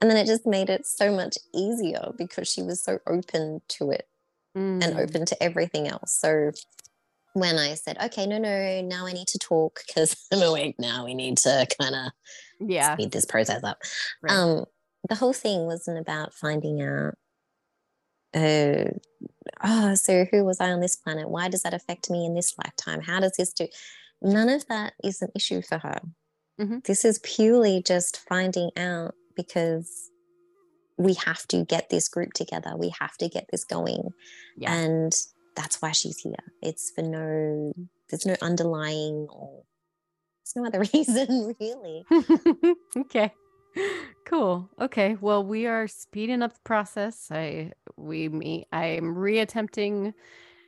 [0.00, 3.90] and then it just made it so much easier because she was so open to
[3.90, 4.06] it
[4.54, 4.98] and Mm.
[5.02, 6.18] open to everything else.
[6.20, 6.50] So
[7.32, 11.04] when I said, okay, no, no, now I need to talk because I'm awake now.
[11.04, 12.12] We need to kind of
[12.60, 12.94] Yeah.
[12.94, 13.78] speed this process up.
[14.22, 14.32] right.
[14.34, 14.64] Um,
[15.08, 17.14] the whole thing wasn't about finding out,
[18.34, 18.90] uh,
[19.64, 21.28] oh, so who was I on this planet?
[21.28, 23.00] Why does that affect me in this lifetime?
[23.02, 23.66] How does this do?
[24.22, 26.00] None of that is an issue for her.
[26.60, 26.84] Mhm.
[26.84, 30.10] This is purely just finding out because
[30.98, 32.74] we have to get this group together.
[32.76, 34.10] We have to get this going.
[34.56, 34.72] yeah.
[34.74, 35.12] And
[35.54, 36.34] that's why she's here.
[36.62, 37.72] It's for no,
[38.08, 39.64] there's no underlying or
[40.44, 42.04] there's no other reason really.
[42.96, 43.32] okay.
[44.24, 44.68] Cool.
[44.80, 45.16] Okay.
[45.20, 47.28] Well, we are speeding up the process.
[47.30, 50.12] I we meet I'm reattempting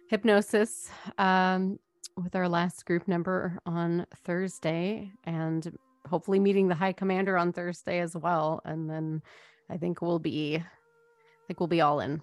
[0.08, 0.88] hypnosis
[1.18, 1.78] um
[2.16, 5.76] with our last group number on Thursday and
[6.08, 9.22] hopefully meeting the high commander on Thursday as well and then
[9.68, 12.22] I think we'll be I think we'll be all in.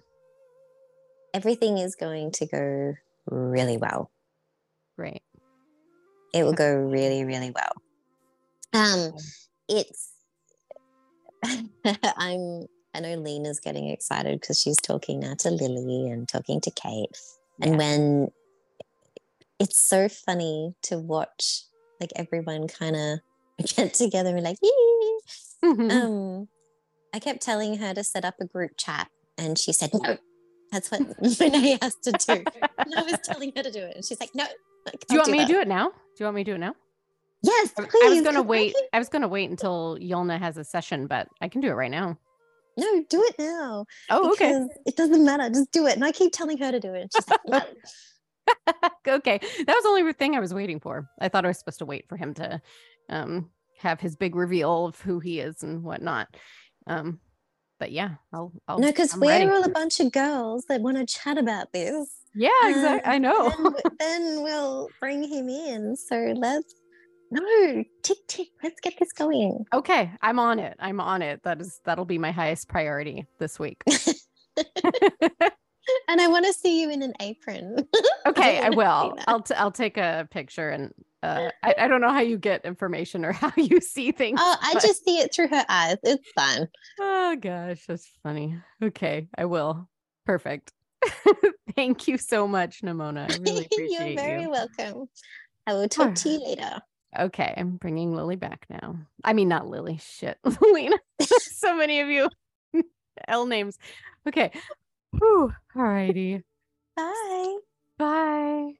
[1.34, 2.94] Everything is going to go
[3.26, 4.10] really well.
[4.96, 5.22] Great.
[6.34, 7.72] it will go really really well
[8.72, 9.12] um
[9.68, 10.12] it's
[12.16, 16.70] i'm i know lena's getting excited because she's talking now to lily and talking to
[16.70, 17.10] kate
[17.60, 17.78] and Yeah.
[17.78, 18.28] when
[19.58, 21.62] it's so funny to watch
[22.00, 23.20] like everyone kind of
[23.76, 24.58] get together and be like!
[25.64, 25.90] Mhm.
[25.90, 26.48] um
[27.14, 30.16] i kept telling her to set up a group chat and she said no
[30.70, 31.00] that's what
[31.40, 34.30] renee has to do and i was telling her to do it and she's like
[34.34, 34.44] no
[34.86, 35.88] do you want can't me to do it now?
[35.88, 36.74] Do you want me to do it now?
[37.42, 38.04] Yes, I- please.
[38.04, 38.74] I was gonna 'cause I wait.
[38.74, 41.74] can- I was gonna wait until Yolna has a session, but I can do it
[41.74, 42.18] right now.
[42.78, 43.86] No, do it now.
[44.10, 44.66] Oh, okay.
[44.84, 45.48] It doesn't matter.
[45.48, 45.94] Just do it.
[45.94, 47.10] And I keep telling her to do it.
[47.14, 47.60] She's like, no.
[49.16, 49.38] okay.
[49.38, 51.08] That was the only thing I was waiting for.
[51.18, 52.60] I thought I was supposed to wait for him to
[53.08, 56.28] um have his big reveal of who he is and whatnot.
[56.86, 57.20] Um,
[57.78, 59.46] but yeah, I'll, I'll No, because we're ready.
[59.46, 62.10] all a bunch of girls that want to chat about this.
[62.34, 63.10] Yeah, exactly.
[63.10, 63.50] I know.
[63.50, 65.94] Then, then we'll bring him in.
[65.96, 66.74] So let's,
[67.30, 68.48] no, tick, tick.
[68.62, 69.64] Let's get this going.
[69.72, 70.76] okay, I'm on it.
[70.78, 71.42] I'm on it.
[71.44, 73.82] That is that'll be my highest priority this week.
[76.08, 77.86] And I want to see you in an apron.
[78.26, 79.18] okay, I wanna will.
[79.28, 82.64] I'll t- I'll take a picture and uh, I, I don't know how you get
[82.64, 84.40] information or how you see things.
[84.42, 85.96] Oh, I but- just see it through her eyes.
[86.02, 86.66] It's fun.
[87.00, 88.56] Oh gosh, that's funny.
[88.82, 89.88] Okay, I will.
[90.24, 90.72] Perfect.
[91.76, 93.30] Thank you so much, Nemona.
[93.32, 94.50] I really appreciate You're very you.
[94.50, 95.06] welcome.
[95.68, 96.80] I will talk to you later.
[97.18, 98.96] Okay, I'm bringing Lily back now.
[99.24, 99.98] I mean, not Lily.
[99.98, 100.96] Shit, Lena.
[101.20, 102.28] so many of you
[103.28, 103.78] L names.
[104.28, 104.50] Okay.
[105.12, 105.52] Whew.
[105.74, 106.42] All righty.
[106.96, 107.56] Bye.
[107.98, 108.72] Bye.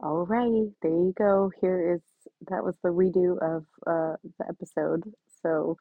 [0.00, 1.50] Alrighty, there you go.
[1.60, 2.00] Here is
[2.48, 5.04] that was the redo of uh, the episode.
[5.42, 5.76] So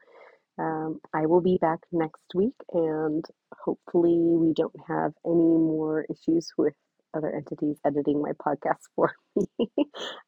[0.57, 3.23] um, I will be back next week, and
[3.63, 6.73] hopefully we don't have any more issues with
[7.15, 9.47] other entities editing my podcast for me.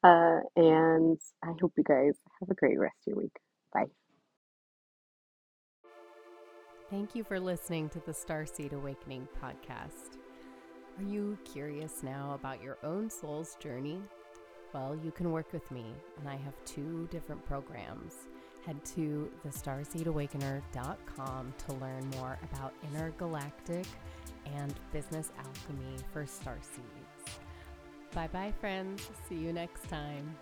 [0.03, 3.35] uh, and I hope you guys have a great rest of your week.
[3.73, 3.85] Bye.
[6.89, 10.17] Thank you for listening to the Starseed Awakening podcast.
[10.97, 14.01] Are you curious now about your own soul's journey?
[14.73, 15.85] Well, you can work with me,
[16.19, 18.27] and I have two different programs.
[18.65, 23.85] Head to the thestarseedawakener.com to learn more about intergalactic
[24.55, 27.37] and business alchemy for starseeds.
[28.13, 29.09] Bye bye, friends.
[29.27, 30.35] See you next time.